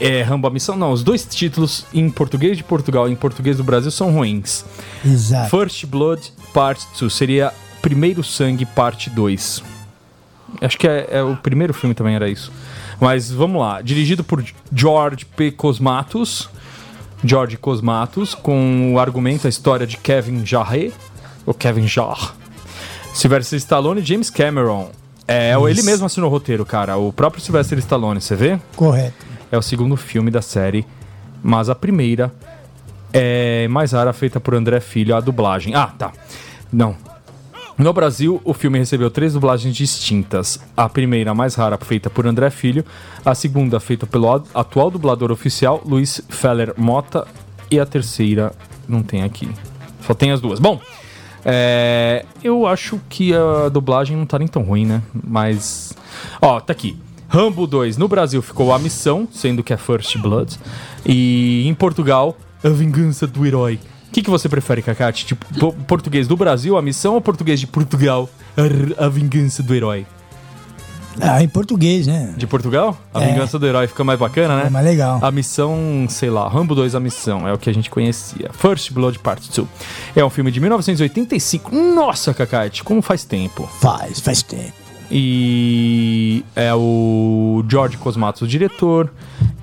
É, 0.00 0.22
Rambo 0.22 0.46
a 0.46 0.50
Missão. 0.50 0.76
Não, 0.76 0.92
os 0.92 1.02
dois 1.02 1.24
títulos 1.24 1.84
em 1.92 2.08
português 2.10 2.56
de 2.56 2.64
Portugal 2.64 3.08
e 3.08 3.12
em 3.12 3.16
português 3.16 3.56
do 3.56 3.64
Brasil 3.64 3.90
são 3.90 4.12
ruins. 4.12 4.64
Exato. 5.04 5.50
First 5.50 5.86
Blood 5.86 6.32
Part 6.52 6.86
2 6.98 7.12
seria 7.12 7.52
Primeiro 7.82 8.22
Sangue 8.22 8.64
Parte 8.64 9.10
2. 9.10 9.62
Acho 10.60 10.78
que 10.78 10.88
é, 10.88 11.08
é 11.10 11.22
o 11.22 11.36
primeiro 11.36 11.74
filme 11.74 11.94
também 11.94 12.14
era 12.14 12.28
isso. 12.28 12.52
Mas 13.00 13.30
vamos 13.30 13.60
lá. 13.60 13.80
Dirigido 13.82 14.24
por 14.24 14.44
George 14.72 15.24
P. 15.24 15.50
Cosmatos. 15.50 16.48
George 17.24 17.56
Cosmatos, 17.56 18.34
com 18.34 18.94
o 18.94 18.98
argumento, 18.98 19.46
a 19.46 19.50
história 19.50 19.86
de 19.86 19.96
Kevin 19.96 20.46
Jarre, 20.46 20.92
ou 21.44 21.52
Kevin 21.52 21.86
Jarre. 21.86 22.28
Sylvester 23.12 23.56
Stallone 23.58 24.00
e 24.00 24.04
James 24.04 24.30
Cameron. 24.30 24.90
É, 25.26 25.52
ele 25.68 25.82
mesmo 25.82 26.06
assinou 26.06 26.30
o 26.30 26.32
roteiro, 26.32 26.64
cara. 26.64 26.96
O 26.96 27.12
próprio 27.12 27.42
Sylvester 27.42 27.78
Stallone, 27.78 28.20
você 28.20 28.36
vê? 28.36 28.58
Correto. 28.76 29.26
É 29.50 29.56
o 29.56 29.62
segundo 29.62 29.96
filme 29.96 30.30
da 30.30 30.42
série, 30.42 30.86
mas 31.42 31.68
a 31.68 31.74
primeira 31.74 32.32
é 33.12 33.66
mais 33.68 33.92
rara, 33.92 34.12
feita 34.12 34.38
por 34.38 34.54
André 34.54 34.80
Filho, 34.80 35.16
a 35.16 35.20
dublagem. 35.20 35.74
Ah, 35.74 35.86
tá. 35.86 36.12
Não. 36.72 36.96
No 37.76 37.92
Brasil, 37.92 38.40
o 38.44 38.52
filme 38.52 38.78
recebeu 38.78 39.08
três 39.08 39.34
dublagens 39.34 39.74
distintas. 39.74 40.60
A 40.76 40.88
primeira, 40.88 41.32
mais 41.32 41.54
rara, 41.54 41.78
feita 41.78 42.10
por 42.10 42.26
André 42.26 42.50
Filho. 42.50 42.84
A 43.24 43.34
segunda, 43.34 43.78
feita 43.78 44.06
pelo 44.06 44.28
atual 44.52 44.90
dublador 44.90 45.30
oficial, 45.30 45.80
Luiz 45.86 46.20
Feller 46.28 46.74
Mota. 46.76 47.26
E 47.70 47.78
a 47.78 47.86
terceira, 47.86 48.52
não 48.88 49.02
tem 49.02 49.22
aqui. 49.22 49.48
Só 50.00 50.12
tem 50.12 50.32
as 50.32 50.40
duas. 50.40 50.58
Bom, 50.58 50.80
é, 51.44 52.24
eu 52.42 52.66
acho 52.66 53.00
que 53.08 53.32
a 53.32 53.68
dublagem 53.68 54.16
não 54.16 54.26
tá 54.26 54.38
nem 54.38 54.48
tão 54.48 54.62
ruim, 54.62 54.84
né? 54.84 55.00
Mas. 55.14 55.92
Ó, 56.42 56.58
tá 56.58 56.72
aqui. 56.72 56.98
Rambo 57.28 57.66
2 57.66 57.96
no 57.96 58.08
Brasil 58.08 58.40
ficou 58.40 58.72
A 58.72 58.78
Missão, 58.78 59.28
sendo 59.30 59.62
que 59.62 59.72
é 59.72 59.76
First 59.76 60.16
Blood. 60.18 60.58
E 61.04 61.66
em 61.68 61.74
Portugal, 61.74 62.36
A 62.64 62.68
Vingança 62.70 63.26
do 63.26 63.44
Herói. 63.46 63.78
O 64.08 64.10
que, 64.10 64.22
que 64.22 64.30
você 64.30 64.48
prefere, 64.48 64.80
Cacate? 64.80 65.26
Tipo, 65.26 65.44
po- 65.60 65.72
português 65.86 66.26
do 66.26 66.36
Brasil, 66.36 66.76
A 66.78 66.82
Missão, 66.82 67.14
ou 67.14 67.20
português 67.20 67.60
de 67.60 67.66
Portugal, 67.66 68.28
A, 68.98 69.04
a 69.04 69.08
Vingança 69.08 69.62
do 69.62 69.74
Herói? 69.74 70.06
Ah, 71.20 71.42
em 71.42 71.48
português, 71.48 72.06
né? 72.06 72.32
De 72.36 72.46
Portugal? 72.46 72.96
A 73.12 73.20
É. 73.22 73.26
Vingança 73.32 73.58
do 73.58 73.66
Herói 73.66 73.88
fica 73.88 74.04
mais 74.04 74.18
bacana, 74.18 74.56
né? 74.56 74.62
É 74.66 74.70
mais 74.70 74.86
legal. 74.86 75.18
A 75.20 75.30
missão, 75.32 76.06
sei 76.08 76.30
lá, 76.30 76.48
Rambo 76.48 76.74
2 76.76 76.94
A 76.94 77.00
Missão, 77.00 77.46
é 77.46 77.52
o 77.52 77.58
que 77.58 77.68
a 77.68 77.74
gente 77.74 77.90
conhecia. 77.90 78.50
First 78.52 78.92
Blood 78.92 79.18
Part 79.18 79.50
2. 79.54 79.68
É 80.14 80.24
um 80.24 80.30
filme 80.30 80.50
de 80.52 80.60
1985. 80.60 81.74
Nossa, 81.74 82.32
Cacate, 82.32 82.84
como 82.84 83.02
faz 83.02 83.24
tempo. 83.24 83.68
Faz, 83.80 84.20
faz 84.20 84.42
tempo. 84.42 84.72
E 85.10 86.44
é 86.54 86.74
o 86.74 87.64
George 87.68 87.96
Cosmatos, 87.96 88.42
o 88.42 88.46
diretor. 88.46 89.12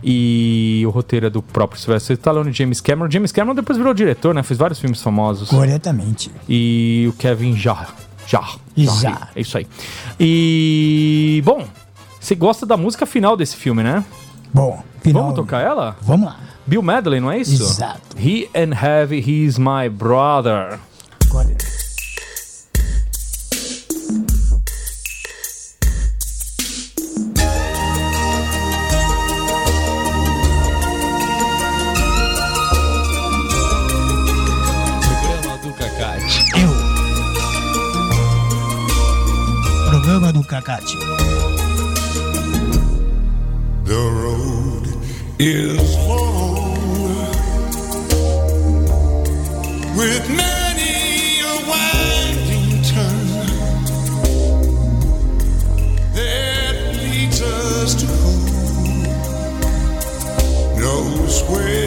E 0.03 0.83
o 0.85 0.89
roteiro 0.91 1.25
é 1.25 1.29
do 1.29 1.41
próprio 1.41 1.79
Sylvester 1.79 2.15
Stallone 2.15 2.51
James 2.53 2.79
Cameron. 2.79 3.09
James 3.09 3.31
Cameron 3.31 3.55
depois 3.55 3.77
virou 3.77 3.93
diretor, 3.93 4.35
né? 4.35 4.43
Fez 4.43 4.57
vários 4.57 4.79
filmes 4.79 5.01
famosos. 5.01 5.49
Corretamente. 5.49 6.31
E 6.47 7.05
o 7.09 7.13
Kevin 7.13 7.55
Jarre. 7.55 7.87
Jarre. 8.27 8.59
Jarre. 8.75 9.29
É 9.35 9.41
isso 9.41 9.57
aí. 9.57 9.67
E, 10.19 11.41
bom, 11.45 11.65
você 12.19 12.35
gosta 12.35 12.65
da 12.65 12.77
música 12.77 13.05
final 13.05 13.35
desse 13.35 13.55
filme, 13.55 13.83
né? 13.83 14.03
Bom, 14.53 14.83
final. 15.01 15.23
Vamos 15.23 15.35
tocar 15.37 15.61
ela? 15.61 15.95
Vamos 16.01 16.27
lá. 16.27 16.39
Bill 16.67 16.81
Medley, 16.81 17.19
não 17.19 17.31
é 17.31 17.37
isso? 17.39 17.61
Exato. 17.61 18.01
He 18.17 18.47
and 18.55 18.73
Heavy, 18.73 19.19
He's 19.19 19.57
My 19.57 19.89
Brother. 19.89 20.79
Correto. 21.29 21.74
Cacate. 40.61 40.95
The 43.83 44.03
road 44.23 44.87
is 45.37 45.97
long 46.07 46.75
with 49.97 50.29
many 50.29 51.41
a 51.41 51.55
winding 51.67 52.81
turn 52.83 53.27
that 56.13 56.75
leads 57.03 57.41
us 57.41 57.95
to 57.95 58.05
who 58.05 58.33
knows 60.79 61.43
where, 61.49 61.84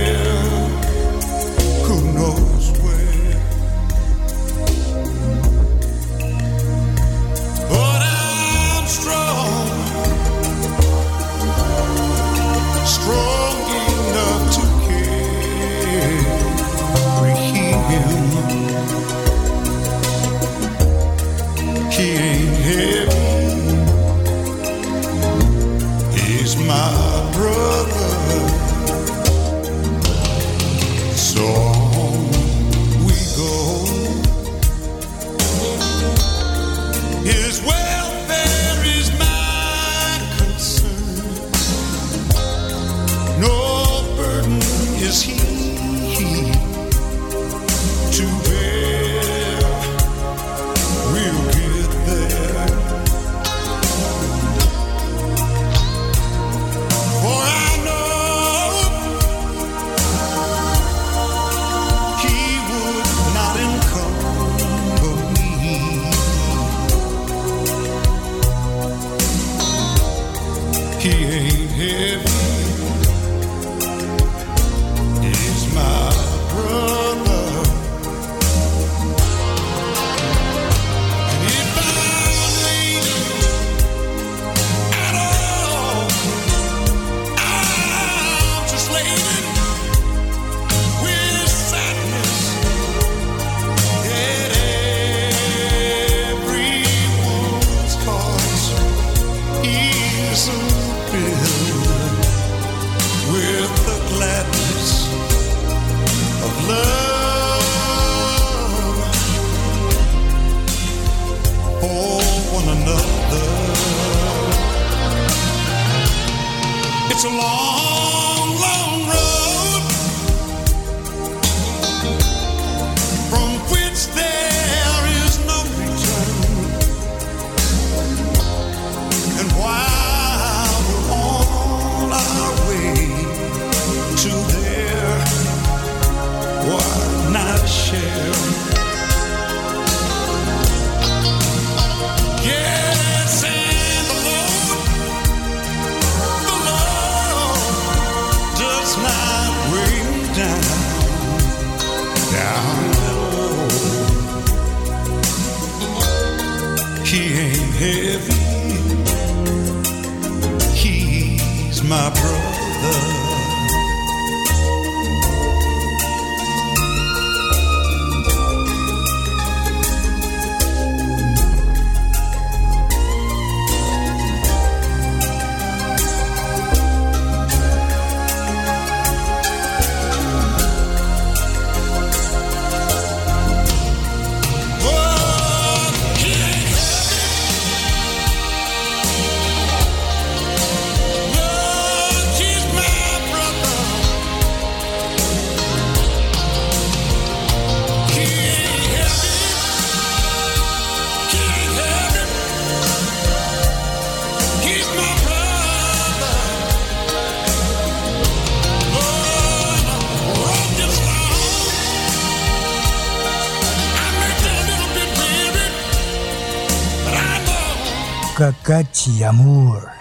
Cacate 219.09 219.25
Amor. 219.25 219.93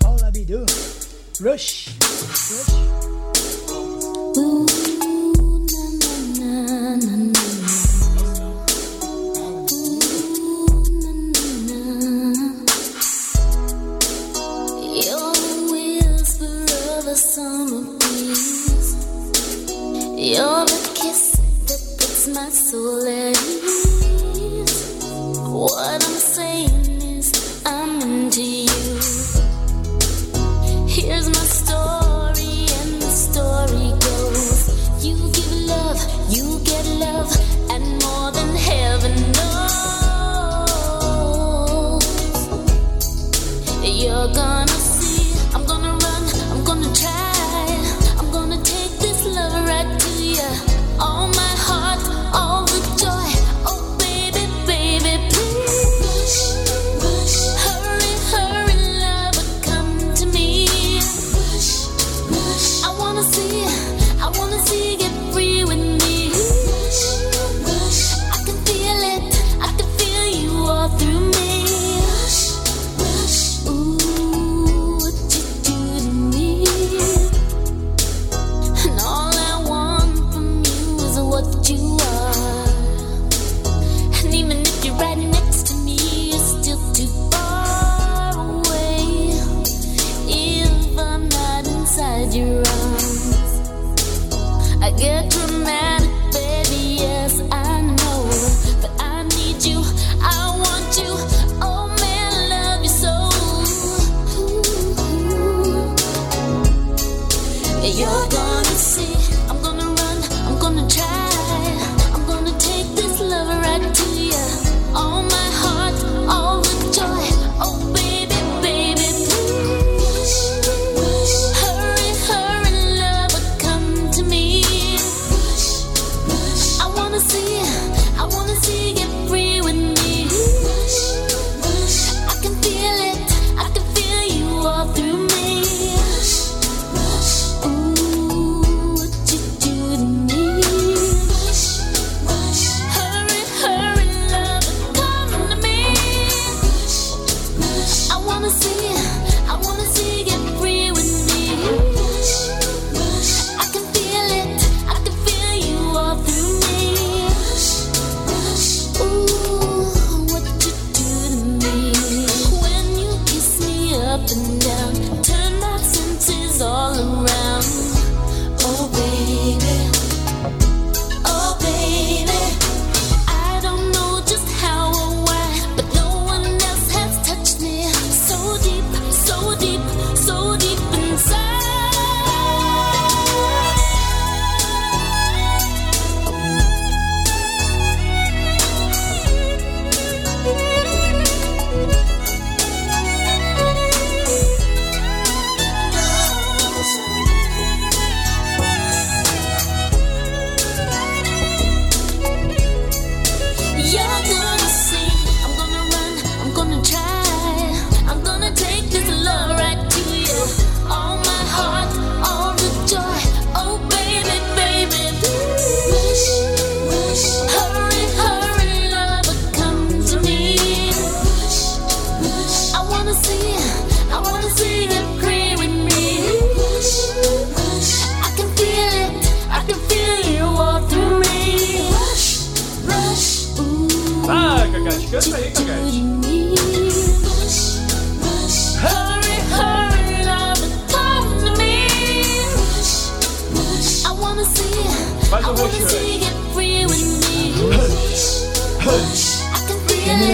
Paula 0.00 0.30
Bidu. 0.32 0.64
Rush. 1.40 1.88
Rush. 2.00 3.17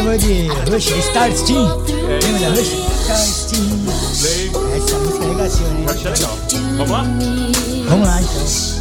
Rush, 0.04 1.02
Star 1.02 1.32
Steam. 1.32 1.66
Lembra 1.86 2.38
da 2.40 2.48
Rush? 2.50 2.76
Star 3.04 3.16
Steam. 3.16 3.64
Essa 4.76 4.98
música 4.98 5.24
regaciou, 5.24 5.68
né? 5.70 5.86
Achei 5.88 6.10
legal. 6.10 6.38
Vamos 6.76 6.90
lá? 6.90 7.04
Vamos 7.88 8.06
lá, 8.06 8.20
então. 8.20 8.73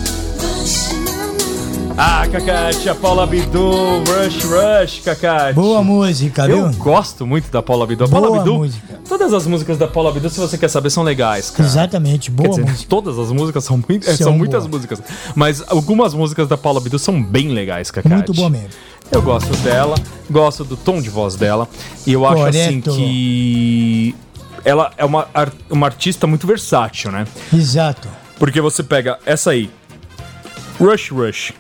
Ah, 1.96 2.28
Cacate, 2.28 2.90
a 2.90 2.96
Paula 2.96 3.24
Abdul, 3.24 4.04
Rush 4.06 4.44
Rush, 4.44 5.00
Cacate. 5.06 5.54
Boa 5.54 5.84
música, 5.84 6.48
Eu 6.48 6.70
viu? 6.72 6.80
gosto 6.80 7.26
muito 7.28 7.52
da 7.52 7.62
Paula 7.62 7.84
Abdul. 7.84 8.08
A 8.08 8.10
Boa 8.10 8.22
Paula 8.22 8.38
Abdul, 8.40 8.58
música. 8.60 9.00
todas 9.08 9.32
as 9.32 9.46
músicas 9.46 9.78
da 9.78 9.88
Paula 9.88 10.10
Abdul, 10.10 10.30
se 10.32 10.40
você 10.40 10.58
quer 10.58 10.70
saber, 10.70 10.90
são 10.90 11.04
legais, 11.04 11.52
cara. 11.52 11.70
Exatamente, 11.70 12.32
boa 12.32 12.50
dizer, 12.50 12.64
música. 12.66 12.90
todas 12.90 13.20
as 13.20 13.32
músicas 13.32 13.64
são, 13.64 13.80
muito, 13.88 14.06
São 14.06 14.16
são 14.18 14.34
muitas 14.34 14.66
músicas. 14.66 15.04
Mas 15.36 15.64
algumas 15.68 16.16
músicas 16.16 16.48
da 16.48 16.58
Paula 16.58 16.80
Abdul 16.80 16.98
são 16.98 17.22
bem 17.22 17.50
legais, 17.50 17.92
Cacate. 17.92 18.14
Muito 18.16 18.34
boa 18.34 18.50
mesmo. 18.50 18.70
Eu 19.12 19.22
gosto 19.22 19.56
dela, 19.58 19.96
gosto 20.32 20.64
do 20.64 20.76
tom 20.76 21.00
de 21.00 21.10
voz 21.12 21.36
dela. 21.36 21.70
E 22.08 22.14
eu 22.14 22.26
acho 22.26 22.44
assim 22.46 22.82
Correto. 22.82 22.92
que 22.96 24.16
ela 24.66 24.92
é 24.98 25.06
uma, 25.06 25.28
uma 25.70 25.86
artista 25.86 26.26
muito 26.26 26.48
versátil, 26.48 27.12
né? 27.12 27.28
Exato. 27.54 28.08
Porque 28.40 28.60
você 28.60 28.82
pega 28.82 29.20
essa 29.26 29.52
aí, 29.52 29.70
Rush 30.80 31.12
Rush, 31.12 31.54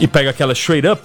e 0.00 0.06
pega 0.06 0.30
aquela 0.30 0.52
Straight 0.52 0.86
Up, 0.86 1.02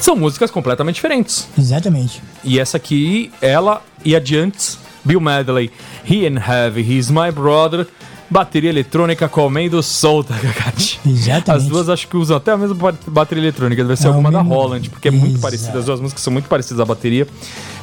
são 0.00 0.16
músicas 0.16 0.50
completamente 0.50 0.96
diferentes. 0.96 1.48
Exatamente. 1.58 2.22
E 2.42 2.58
essa 2.58 2.76
aqui, 2.76 3.30
ela 3.40 3.82
e 4.04 4.16
adiante, 4.16 4.78
Bill 5.04 5.20
Medley, 5.20 5.70
He 6.08 6.26
and 6.26 6.38
Heavy, 6.40 6.80
He's 6.80 7.10
My 7.10 7.30
Brother, 7.30 7.86
bateria 8.30 8.70
eletrônica 8.70 9.28
comendo 9.28 9.82
solta, 9.82 10.32
Cacate. 10.40 11.00
Exatamente. 11.06 11.50
As 11.64 11.66
duas 11.66 11.88
acho 11.88 12.08
que 12.08 12.16
usam 12.16 12.36
até 12.36 12.52
a 12.52 12.56
mesma 12.56 12.74
ba- 12.76 12.94
bateria 13.06 13.42
eletrônica, 13.44 13.82
deve 13.82 13.96
ser 13.96 14.06
É 14.06 14.08
alguma 14.08 14.30
da 14.30 14.40
Holland, 14.40 14.88
porque 14.88 15.08
é 15.08 15.10
muito 15.10 15.32
Exato. 15.32 15.42
parecida, 15.42 15.78
as 15.80 15.84
duas 15.84 16.00
músicas 16.00 16.22
são 16.22 16.32
muito 16.32 16.48
parecidas 16.48 16.80
a 16.80 16.84
bateria, 16.84 17.26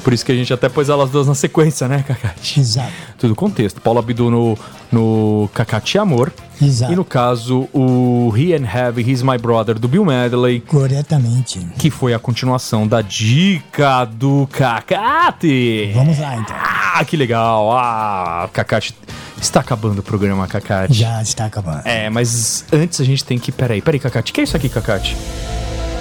por 0.07 0.13
isso 0.13 0.25
que 0.25 0.31
a 0.31 0.35
gente 0.35 0.53
até 0.53 0.69
pôs 0.69 0.87
elas 0.87 1.09
duas 1.09 1.27
na 1.27 1.35
sequência, 1.35 1.85
né, 1.85 2.01
Cacate? 2.01 2.61
Exato. 2.61 2.93
Tudo 3.17 3.35
contexto. 3.35 3.81
Paulo 3.81 3.99
Abdul 3.99 4.31
no, 4.31 4.57
no 4.89 5.49
Cacate 5.53 5.97
Amor. 5.97 6.31
Exato. 6.61 6.93
E 6.93 6.95
no 6.95 7.03
caso, 7.03 7.67
o 7.73 8.31
He 8.33 8.55
and 8.55 8.63
Heavy, 8.73 9.01
He's 9.01 9.21
My 9.21 9.37
Brother, 9.37 9.77
do 9.77 9.85
Bill 9.85 10.05
Medley, 10.05 10.61
Corretamente. 10.61 11.59
que 11.77 11.91
foi 11.91 12.13
a 12.13 12.19
continuação 12.19 12.87
da 12.87 13.01
dica 13.01 14.05
do 14.05 14.47
Cacate. 14.49 15.91
Vamos 15.93 16.17
lá, 16.19 16.37
então. 16.37 16.55
Ah, 16.57 17.03
que 17.03 17.17
legal. 17.17 17.77
Ah, 17.77 18.49
Cacate. 18.53 18.95
Está 19.41 19.59
acabando 19.59 19.99
o 19.99 20.03
programa, 20.03 20.47
Cacate. 20.47 20.93
Já 20.93 21.21
está 21.21 21.47
acabando. 21.47 21.81
É, 21.83 22.09
mas 22.09 22.63
antes 22.71 23.01
a 23.01 23.03
gente 23.03 23.25
tem 23.25 23.37
que. 23.37 23.51
Peraí, 23.51 23.81
peraí, 23.81 23.99
Cacate. 23.99 24.31
Que 24.31 24.39
é 24.39 24.43
isso 24.45 24.55
aqui, 24.55 24.69
Cacate? 24.69 25.17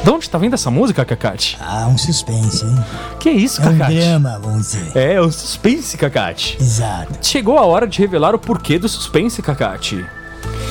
De 0.07 0.13
onde 0.13 0.31
tá 0.31 0.39
vindo 0.39 0.55
essa 0.55 0.71
música, 0.71 1.05
Cacate? 1.05 1.59
Ah, 1.61 1.89
um 1.89 1.99
suspense, 1.99 2.65
hein? 2.65 2.85
Que 3.19 3.29
isso, 3.29 3.61
É 3.61 3.69
um 3.69 3.77
Cacate? 3.77 3.99
drama, 3.99 4.39
vamos 4.41 4.67
dizer. 4.71 4.93
É, 4.97 5.21
o 5.21 5.33
suspense, 5.33 5.97
Cacate. 5.99 6.57
Exato. 6.61 7.19
Chegou 7.21 7.59
a 7.59 7.65
hora 7.65 7.89
de 7.89 7.99
revelar 7.99 8.33
o 8.33 8.39
porquê 8.39 8.79
do 8.79 8.89
suspense, 8.89 9.43
Cacate. 9.43 10.07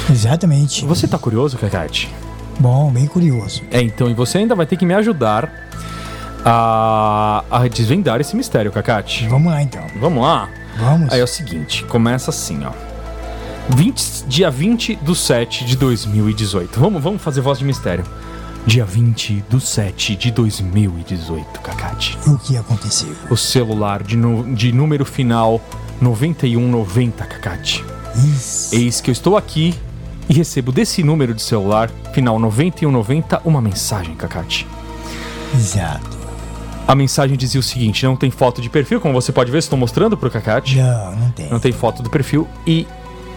Exatamente. 0.09 0.85
Você 0.85 1.05
tá 1.05 1.17
curioso, 1.17 1.57
Cacate? 1.57 2.09
Bom, 2.61 2.89
bem 2.89 3.07
curioso. 3.07 3.61
É, 3.71 3.81
então, 3.81 4.09
e 4.09 4.13
você 4.13 4.37
ainda 4.37 4.55
vai 4.55 4.65
ter 4.65 4.77
que 4.77 4.85
me 4.85 4.93
ajudar 4.93 5.51
a, 6.45 7.43
a 7.51 7.67
desvendar 7.67 8.21
esse 8.21 8.37
mistério, 8.37 8.71
Cacate. 8.71 9.27
Vamos 9.27 9.51
lá, 9.51 9.61
então. 9.61 9.85
Vamos 9.99 10.23
lá? 10.23 10.47
Vamos. 10.77 11.11
Aí 11.11 11.19
é 11.19 11.23
o 11.25 11.27
seguinte, 11.27 11.83
começa 11.83 12.29
assim, 12.29 12.61
ó. 12.63 12.71
20, 13.75 14.27
dia 14.29 14.49
20 14.49 14.95
do 14.95 15.13
7 15.13 15.65
de 15.65 15.75
2018. 15.75 16.79
Vamos, 16.79 17.03
vamos 17.03 17.21
fazer 17.21 17.41
voz 17.41 17.59
de 17.59 17.65
mistério. 17.65 18.05
Dia 18.65 18.83
20 18.83 19.45
do 19.47 19.59
7 19.59 20.15
de 20.15 20.31
2018, 20.31 21.61
Cacate. 21.61 22.17
O 22.25 22.35
que 22.39 22.57
aconteceu? 22.57 23.15
O 23.29 23.37
celular 23.37 24.01
de, 24.01 24.15
de 24.55 24.71
número 24.71 25.05
final 25.05 25.61
9190, 26.01 27.25
Cacate. 27.25 27.85
Isso. 28.15 28.73
Eis 28.73 28.99
que 28.99 29.11
eu 29.11 29.13
estou 29.13 29.37
aqui 29.37 29.75
e 30.27 30.33
recebo 30.33 30.71
desse 30.71 31.03
número 31.03 31.35
de 31.35 31.43
celular, 31.43 31.91
final 32.11 32.39
9190, 32.39 33.41
uma 33.45 33.61
mensagem, 33.61 34.15
Cacate. 34.15 34.65
Exato. 35.53 36.17
A 36.87 36.95
mensagem 36.95 37.37
dizia 37.37 37.59
o 37.59 37.63
seguinte: 37.63 38.03
não 38.03 38.15
tem 38.15 38.31
foto 38.31 38.63
de 38.63 38.69
perfil, 38.69 38.99
como 38.99 39.13
você 39.13 39.31
pode 39.31 39.51
ver, 39.51 39.59
estou 39.59 39.77
mostrando 39.77 40.17
pro 40.17 40.31
Cacate. 40.31 40.77
Não, 40.77 41.15
não 41.15 41.31
tem. 41.31 41.49
Não 41.51 41.59
tem 41.59 41.71
foto 41.71 42.01
do 42.01 42.09
perfil 42.09 42.47
e 42.65 42.87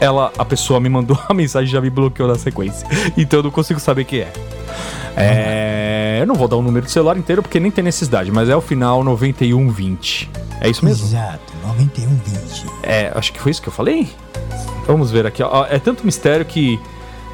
ela, 0.01 0.33
a 0.39 0.45
pessoa 0.45 0.81
me 0.81 0.89
mandou 0.89 1.21
a 1.29 1.35
mensagem 1.35 1.69
e 1.69 1.73
já 1.73 1.83
me 1.83 1.91
bloqueou 1.91 2.27
na 2.29 2.37
sequência. 2.37 2.89
Então 3.15 3.41
eu 3.41 3.43
não 3.43 3.51
consigo 3.51 3.79
saber 3.79 4.05
quem 4.05 4.21
é. 4.21 4.33
É, 5.21 6.19
eu 6.21 6.27
não 6.27 6.35
vou 6.35 6.47
dar 6.47 6.57
o 6.57 6.63
número 6.63 6.87
do 6.87 6.91
celular 6.91 7.17
inteiro 7.17 7.43
porque 7.43 7.59
nem 7.59 7.71
tem 7.71 7.83
necessidade, 7.83 8.31
mas 8.31 8.49
é 8.49 8.57
o 8.57 8.61
final 8.61 9.03
9120. 9.03 10.31
É 10.61 10.69
isso 10.69 10.85
mesmo? 10.85 11.07
Exato. 11.07 11.53
9120. 11.65 12.67
É, 12.83 13.13
acho 13.15 13.33
que 13.33 13.41
foi 13.41 13.51
isso 13.51 13.61
que 13.61 13.69
eu 13.69 13.73
falei. 13.73 14.09
Vamos 14.87 15.11
ver 15.11 15.27
aqui, 15.27 15.43
ó. 15.43 15.67
É 15.67 15.79
tanto 15.79 16.05
mistério 16.05 16.45
que 16.45 16.79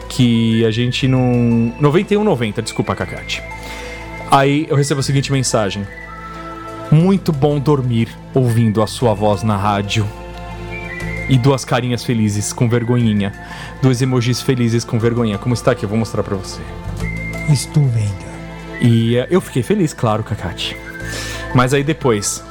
que 0.08 0.64
a 0.64 0.70
gente 0.70 1.08
não 1.08 1.72
9190, 1.80 2.62
desculpa, 2.62 2.94
Cacate. 2.94 3.42
Aí 4.30 4.66
eu 4.68 4.76
recebo 4.76 5.00
a 5.00 5.02
seguinte 5.02 5.32
mensagem: 5.32 5.86
Muito 6.90 7.32
bom 7.32 7.58
dormir 7.58 8.08
ouvindo 8.32 8.82
a 8.82 8.86
sua 8.86 9.14
voz 9.14 9.42
na 9.42 9.56
rádio. 9.56 10.06
E 11.28 11.38
duas 11.38 11.64
carinhas 11.64 12.04
felizes 12.04 12.52
com 12.52 12.68
vergonhinha. 12.68 13.32
Dois 13.80 14.02
emojis 14.02 14.42
felizes 14.42 14.84
com 14.84 14.98
vergonhinha. 14.98 15.38
Como 15.38 15.54
está 15.54 15.70
aqui? 15.70 15.84
Eu 15.84 15.88
vou 15.88 15.96
mostrar 15.96 16.22
pra 16.22 16.36
você. 16.36 16.60
Estou 17.48 17.84
vendo. 17.88 18.24
E 18.80 19.16
eh, 19.16 19.26
eu 19.30 19.40
fiquei 19.40 19.62
feliz, 19.62 19.92
claro, 19.92 20.22
Cacate. 20.22 20.76
Mas 21.54 21.72
aí 21.72 21.84
depois, 21.84 22.42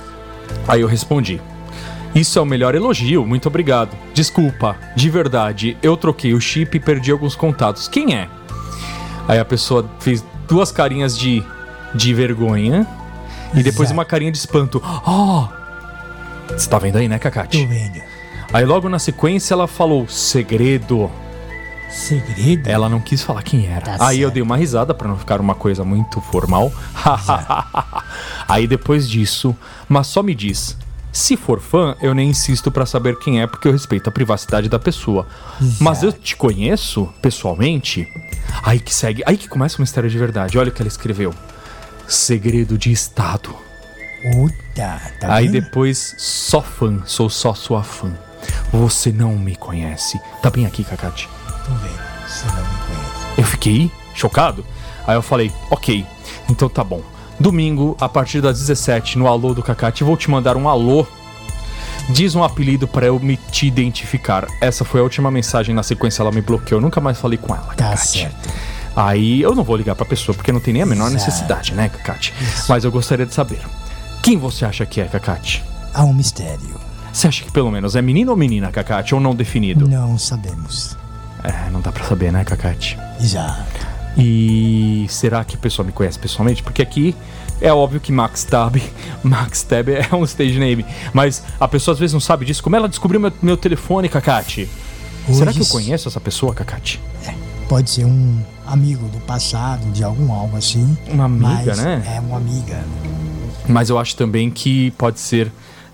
aí 0.67 0.81
eu 0.81 0.87
respondi. 0.87 1.41
Isso 2.15 2.37
é 2.37 2.41
o 2.41 2.45
melhor 2.45 2.75
elogio, 2.75 3.25
muito 3.25 3.47
obrigado. 3.47 3.97
Desculpa, 4.13 4.75
de 4.95 5.09
verdade, 5.09 5.75
eu 5.81 5.97
troquei 5.97 6.33
o 6.33 6.39
chip 6.39 6.77
e 6.77 6.79
perdi 6.79 7.11
alguns 7.11 7.35
contatos. 7.35 7.87
Quem 7.87 8.15
é? 8.15 8.29
Aí 9.27 9.39
a 9.39 9.45
pessoa 9.45 9.89
fez 9.99 10.23
duas 10.47 10.71
carinhas 10.71 11.17
de, 11.17 11.43
de 11.95 12.13
vergonha 12.13 12.85
e 13.55 13.63
depois 13.63 13.89
uma 13.89 14.05
carinha 14.05 14.31
de 14.31 14.37
espanto. 14.37 14.81
Oh! 15.07 15.47
Você 16.49 16.69
tá 16.69 16.77
vendo 16.77 16.97
aí, 16.97 17.07
né, 17.07 17.17
Cacate? 17.17 17.57
Estou 17.57 17.75
vendo. 17.75 18.01
Aí 18.53 18.65
logo 18.65 18.87
na 18.87 18.99
sequência 18.99 19.55
ela 19.55 19.67
falou 19.67 20.07
segredo. 20.07 21.09
Segredo? 21.93 22.67
Ela 22.67 22.89
não 22.89 22.99
quis 22.99 23.21
falar 23.21 23.43
quem 23.43 23.67
era. 23.67 23.97
Tá 23.97 24.07
Aí 24.07 24.19
eu 24.19 24.27
certo. 24.27 24.33
dei 24.33 24.43
uma 24.43 24.57
risada 24.57 24.93
pra 24.93 25.07
não 25.07 25.17
ficar 25.17 25.39
uma 25.39 25.53
coisa 25.55 25.83
muito 25.85 26.19
formal. 26.21 26.71
Aí 28.47 28.67
depois 28.67 29.07
disso, 29.09 29.55
mas 29.87 30.07
só 30.07 30.23
me 30.23 30.33
diz. 30.33 30.77
Se 31.11 31.37
for 31.37 31.59
fã, 31.61 31.95
eu 32.01 32.15
nem 32.15 32.29
insisto 32.31 32.71
pra 32.71 32.87
saber 32.87 33.19
quem 33.19 33.39
é, 33.39 33.45
porque 33.45 33.67
eu 33.67 33.71
respeito 33.71 34.09
a 34.09 34.11
privacidade 34.11 34.67
da 34.67 34.79
pessoa. 34.79 35.27
Mas 35.79 36.01
eu 36.01 36.11
te 36.11 36.35
conheço 36.35 37.07
pessoalmente. 37.21 38.07
Aí 38.63 38.79
que 38.79 38.93
segue, 38.93 39.21
aí 39.27 39.37
que 39.37 39.47
começa 39.47 39.77
o 39.77 39.81
mistério 39.81 40.09
de 40.09 40.17
verdade. 40.17 40.57
Olha 40.57 40.69
o 40.69 40.71
que 40.71 40.81
ela 40.81 40.87
escreveu. 40.89 41.31
Segredo 42.07 42.77
de 42.79 42.91
Estado. 42.91 43.55
Puta, 44.31 45.01
tá 45.19 45.35
Aí 45.35 45.47
vendo? 45.47 45.61
depois, 45.61 46.15
só 46.17 46.61
fã, 46.61 47.01
sou 47.05 47.29
só 47.29 47.53
sua 47.53 47.83
fã. 47.83 48.11
Você 48.71 49.11
não 49.11 49.37
me 49.37 49.55
conhece. 49.55 50.19
Tá 50.41 50.49
bem 50.49 50.65
aqui, 50.65 50.83
Cacate. 50.83 51.29
Não 51.69 51.75
me 51.75 51.81
conhece. 51.81 52.45
Eu 53.37 53.43
fiquei 53.43 53.91
chocado. 54.13 54.65
Aí 55.07 55.15
eu 55.15 55.21
falei, 55.21 55.51
ok, 55.69 56.05
então 56.49 56.69
tá 56.69 56.83
bom. 56.83 57.01
Domingo, 57.39 57.97
a 57.99 58.07
partir 58.07 58.41
das 58.41 58.59
17, 58.59 59.17
no 59.17 59.27
Alô 59.27 59.53
do 59.53 59.61
Cacate, 59.63 60.03
vou 60.03 60.15
te 60.15 60.29
mandar 60.29 60.55
um 60.55 60.69
alô. 60.69 61.05
Diz 62.09 62.35
um 62.35 62.43
apelido 62.43 62.87
pra 62.87 63.05
eu 63.05 63.19
me 63.19 63.37
te 63.37 63.65
identificar. 63.65 64.45
Essa 64.61 64.83
foi 64.85 64.99
a 64.99 65.03
última 65.03 65.31
mensagem 65.31 65.73
na 65.73 65.83
sequência, 65.83 66.21
ela 66.21 66.31
me 66.31 66.41
bloqueou. 66.41 66.79
Eu 66.79 66.81
nunca 66.81 66.99
mais 67.01 67.17
falei 67.17 67.37
com 67.37 67.53
ela, 67.53 67.73
Tá 67.75 67.89
Cacate. 67.91 68.07
certo. 68.19 68.49
Aí 68.95 69.41
eu 69.41 69.55
não 69.55 69.63
vou 69.63 69.75
ligar 69.75 69.95
pra 69.95 70.05
pessoa, 70.05 70.35
porque 70.35 70.51
não 70.51 70.59
tem 70.59 70.73
nem 70.73 70.83
a 70.83 70.85
menor 70.85 71.07
Exato. 71.07 71.25
necessidade, 71.25 71.73
né, 71.73 71.89
Cacate? 71.89 72.33
Mas 72.69 72.83
eu 72.83 72.91
gostaria 72.91 73.25
de 73.25 73.33
saber. 73.33 73.59
Quem 74.21 74.37
você 74.37 74.65
acha 74.65 74.85
que 74.85 75.01
é, 75.01 75.05
Cacate? 75.05 75.63
Há 75.93 76.03
um 76.03 76.13
mistério. 76.13 76.75
Você 77.11 77.27
acha 77.27 77.43
que 77.43 77.51
pelo 77.51 77.71
menos 77.71 77.95
é 77.95 78.01
menino 78.01 78.31
ou 78.31 78.37
menina, 78.37 78.71
Cacate? 78.71 79.15
Ou 79.15 79.21
não 79.21 79.33
definido? 79.33 79.87
Não 79.87 80.17
sabemos. 80.17 80.95
É, 81.43 81.69
não 81.69 81.81
dá 81.81 81.91
pra 81.91 82.03
saber, 82.05 82.31
né, 82.31 82.43
Cacate? 82.43 82.97
Exato. 83.19 83.93
E 84.17 85.05
será 85.09 85.43
que 85.43 85.55
a 85.55 85.59
pessoa 85.59 85.85
me 85.85 85.91
conhece 85.91 86.19
pessoalmente? 86.19 86.61
Porque 86.61 86.81
aqui 86.81 87.15
é 87.59 87.73
óbvio 87.73 87.99
que 87.99 88.11
Max 88.11 88.43
Tab, 88.43 88.75
Max 89.23 89.63
Tab 89.63 89.89
é 89.89 90.15
um 90.15 90.23
stage 90.23 90.59
name, 90.59 90.85
mas 91.13 91.43
a 91.59 91.67
pessoa 91.67 91.93
às 91.93 91.99
vezes 91.99 92.13
não 92.13 92.19
sabe 92.19 92.45
disso. 92.45 92.61
Como 92.61 92.75
ela 92.75 92.87
descobriu 92.87 93.19
meu, 93.19 93.33
meu 93.41 93.57
telefone, 93.57 94.07
Cacate? 94.07 94.69
Será 95.31 95.51
Hoje 95.51 95.59
que 95.59 95.65
eu 95.65 95.69
conheço 95.69 96.07
essa 96.07 96.19
pessoa, 96.19 96.53
Cacate? 96.53 96.99
Pode 97.67 97.89
ser 97.89 98.05
um 98.05 98.39
amigo 98.67 99.07
do 99.07 99.19
passado, 99.21 99.83
de 99.91 100.03
algum 100.03 100.31
algo 100.31 100.57
assim. 100.57 100.97
Uma 101.07 101.25
amiga, 101.25 101.75
né? 101.75 102.03
É 102.15 102.19
uma 102.19 102.37
amiga. 102.37 102.83
Mas 103.67 103.89
eu 103.89 103.97
acho 103.97 104.15
também 104.15 104.51
que 104.51 104.91
pode 104.91 105.19
ser 105.19 105.51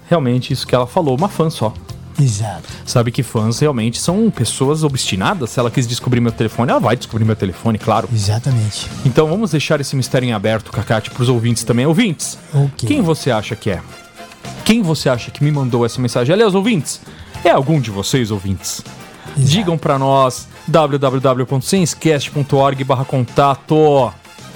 realmente 0.09 0.51
isso 0.51 0.65
que 0.65 0.73
ela 0.73 0.87
falou, 0.87 1.15
uma 1.15 1.29
fã 1.29 1.49
só. 1.49 1.73
Exato. 2.19 2.63
Sabe 2.85 3.11
que 3.11 3.23
fãs 3.23 3.59
realmente 3.59 3.99
são 3.99 4.29
pessoas 4.29 4.83
obstinadas. 4.83 5.51
Se 5.51 5.59
ela 5.59 5.71
quis 5.71 5.87
descobrir 5.87 6.19
meu 6.19 6.31
telefone, 6.31 6.71
ela 6.71 6.79
vai 6.79 6.95
descobrir 6.95 7.25
meu 7.25 7.35
telefone, 7.35 7.77
claro. 7.77 8.09
Exatamente. 8.13 8.87
Então 9.05 9.27
vamos 9.27 9.51
deixar 9.51 9.79
esse 9.79 9.95
mistério 9.95 10.27
em 10.27 10.33
aberto, 10.33 10.71
Cacate, 10.71 11.09
pros 11.11 11.29
ouvintes 11.29 11.63
também. 11.63 11.85
Ouvintes, 11.85 12.37
Ok. 12.53 12.87
quem 12.87 13.01
você 13.01 13.31
acha 13.31 13.55
que 13.55 13.71
é? 13.71 13.81
Quem 14.65 14.81
você 14.81 15.09
acha 15.09 15.31
que 15.31 15.43
me 15.43 15.51
mandou 15.51 15.85
essa 15.85 16.01
mensagem? 16.01 16.33
Aliás, 16.33 16.53
ouvintes, 16.53 17.01
é 17.43 17.49
algum 17.49 17.79
de 17.79 17.89
vocês, 17.89 18.29
ouvintes? 18.31 18.81
Exato. 19.37 19.49
Digam 19.49 19.77
pra 19.77 19.97
nós 19.97 20.47
www.senscast.org 20.67 22.83
barra 22.83 23.05
contato. 23.05 24.11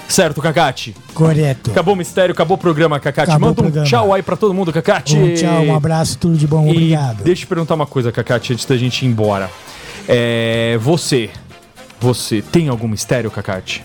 Certo, 0.08 0.40
Cacate? 0.40 0.94
Correto. 1.14 1.70
Acabou 1.70 1.94
o 1.94 1.96
mistério, 1.96 2.32
acabou 2.32 2.56
o 2.56 2.60
programa, 2.60 3.00
Cacate. 3.00 3.30
Acabou 3.30 3.48
Manda 3.48 3.60
um 3.60 3.64
programa. 3.64 3.86
tchau 3.86 4.12
aí 4.12 4.22
pra 4.22 4.36
todo 4.36 4.52
mundo, 4.54 4.72
Cacate. 4.72 5.16
Um 5.16 5.34
tchau, 5.34 5.62
um 5.64 5.74
abraço, 5.74 6.18
tudo 6.18 6.36
de 6.36 6.46
bom. 6.46 6.66
E 6.66 6.70
Obrigado. 6.70 7.24
deixa 7.24 7.44
eu 7.44 7.48
perguntar 7.48 7.74
uma 7.74 7.86
coisa, 7.86 8.12
Cacate, 8.12 8.52
antes 8.52 8.64
da 8.64 8.76
gente 8.76 9.04
ir 9.04 9.08
embora. 9.08 9.50
É, 10.06 10.78
você, 10.80 11.30
você 12.00 12.42
tem 12.42 12.68
algum 12.68 12.86
mistério, 12.86 13.30
Cacate? 13.30 13.82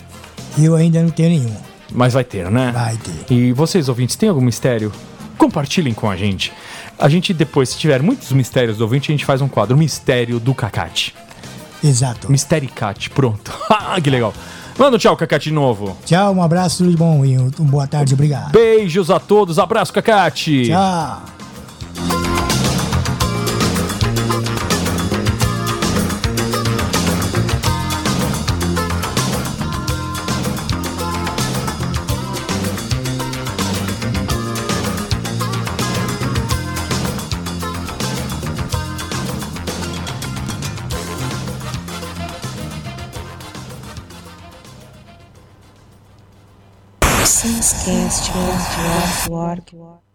Eu 0.58 0.76
ainda 0.76 1.02
não 1.02 1.10
tenho 1.10 1.30
nenhum. 1.30 1.56
Mas 1.92 2.14
vai 2.14 2.24
ter, 2.24 2.52
né? 2.52 2.72
Vai 2.74 2.98
ter. 2.98 3.34
E 3.34 3.52
vocês, 3.54 3.90
ouvintes, 3.90 4.16
têm 4.16 4.30
algum 4.30 4.42
mistério? 4.42 4.92
Compartilhem 5.38 5.94
com 5.94 6.10
a 6.10 6.16
gente. 6.16 6.52
A 7.00 7.08
gente 7.08 7.34
depois, 7.34 7.70
se 7.70 7.78
tiver 7.78 8.02
muitos 8.04 8.32
mistérios 8.34 8.78
do 8.78 8.82
ouvinte, 8.82 9.10
a 9.10 9.14
gente 9.14 9.26
faz 9.26 9.42
um 9.42 9.48
quadro 9.48 9.78
Mistério 9.78 10.40
do 10.40 10.54
Cacate. 10.54 11.16
Exato. 11.84 12.30
Mistericate, 12.30 13.10
pronto. 13.10 13.58
Ah, 13.92 14.00
que 14.00 14.10
legal. 14.10 14.34
Manda 14.80 14.96
um 14.96 14.98
tchau, 14.98 15.18
Cacate, 15.18 15.50
de 15.50 15.54
novo. 15.54 15.98
Tchau, 16.06 16.34
um 16.34 16.42
abraço, 16.42 16.78
tudo 16.78 16.92
de 16.92 16.96
bom 16.96 17.26
e 17.26 17.38
um, 17.38 17.50
boa 17.66 17.86
tarde, 17.86 18.14
obrigado. 18.14 18.54
Beijos 18.54 19.12
a 19.12 19.20
todos, 19.20 19.60
abraço, 19.60 19.92
Cacate. 19.92 20.68
Tchau. 20.68 21.22
Чувак, 48.26 48.62
чувак, 49.26 49.60
чувак. 49.70 50.09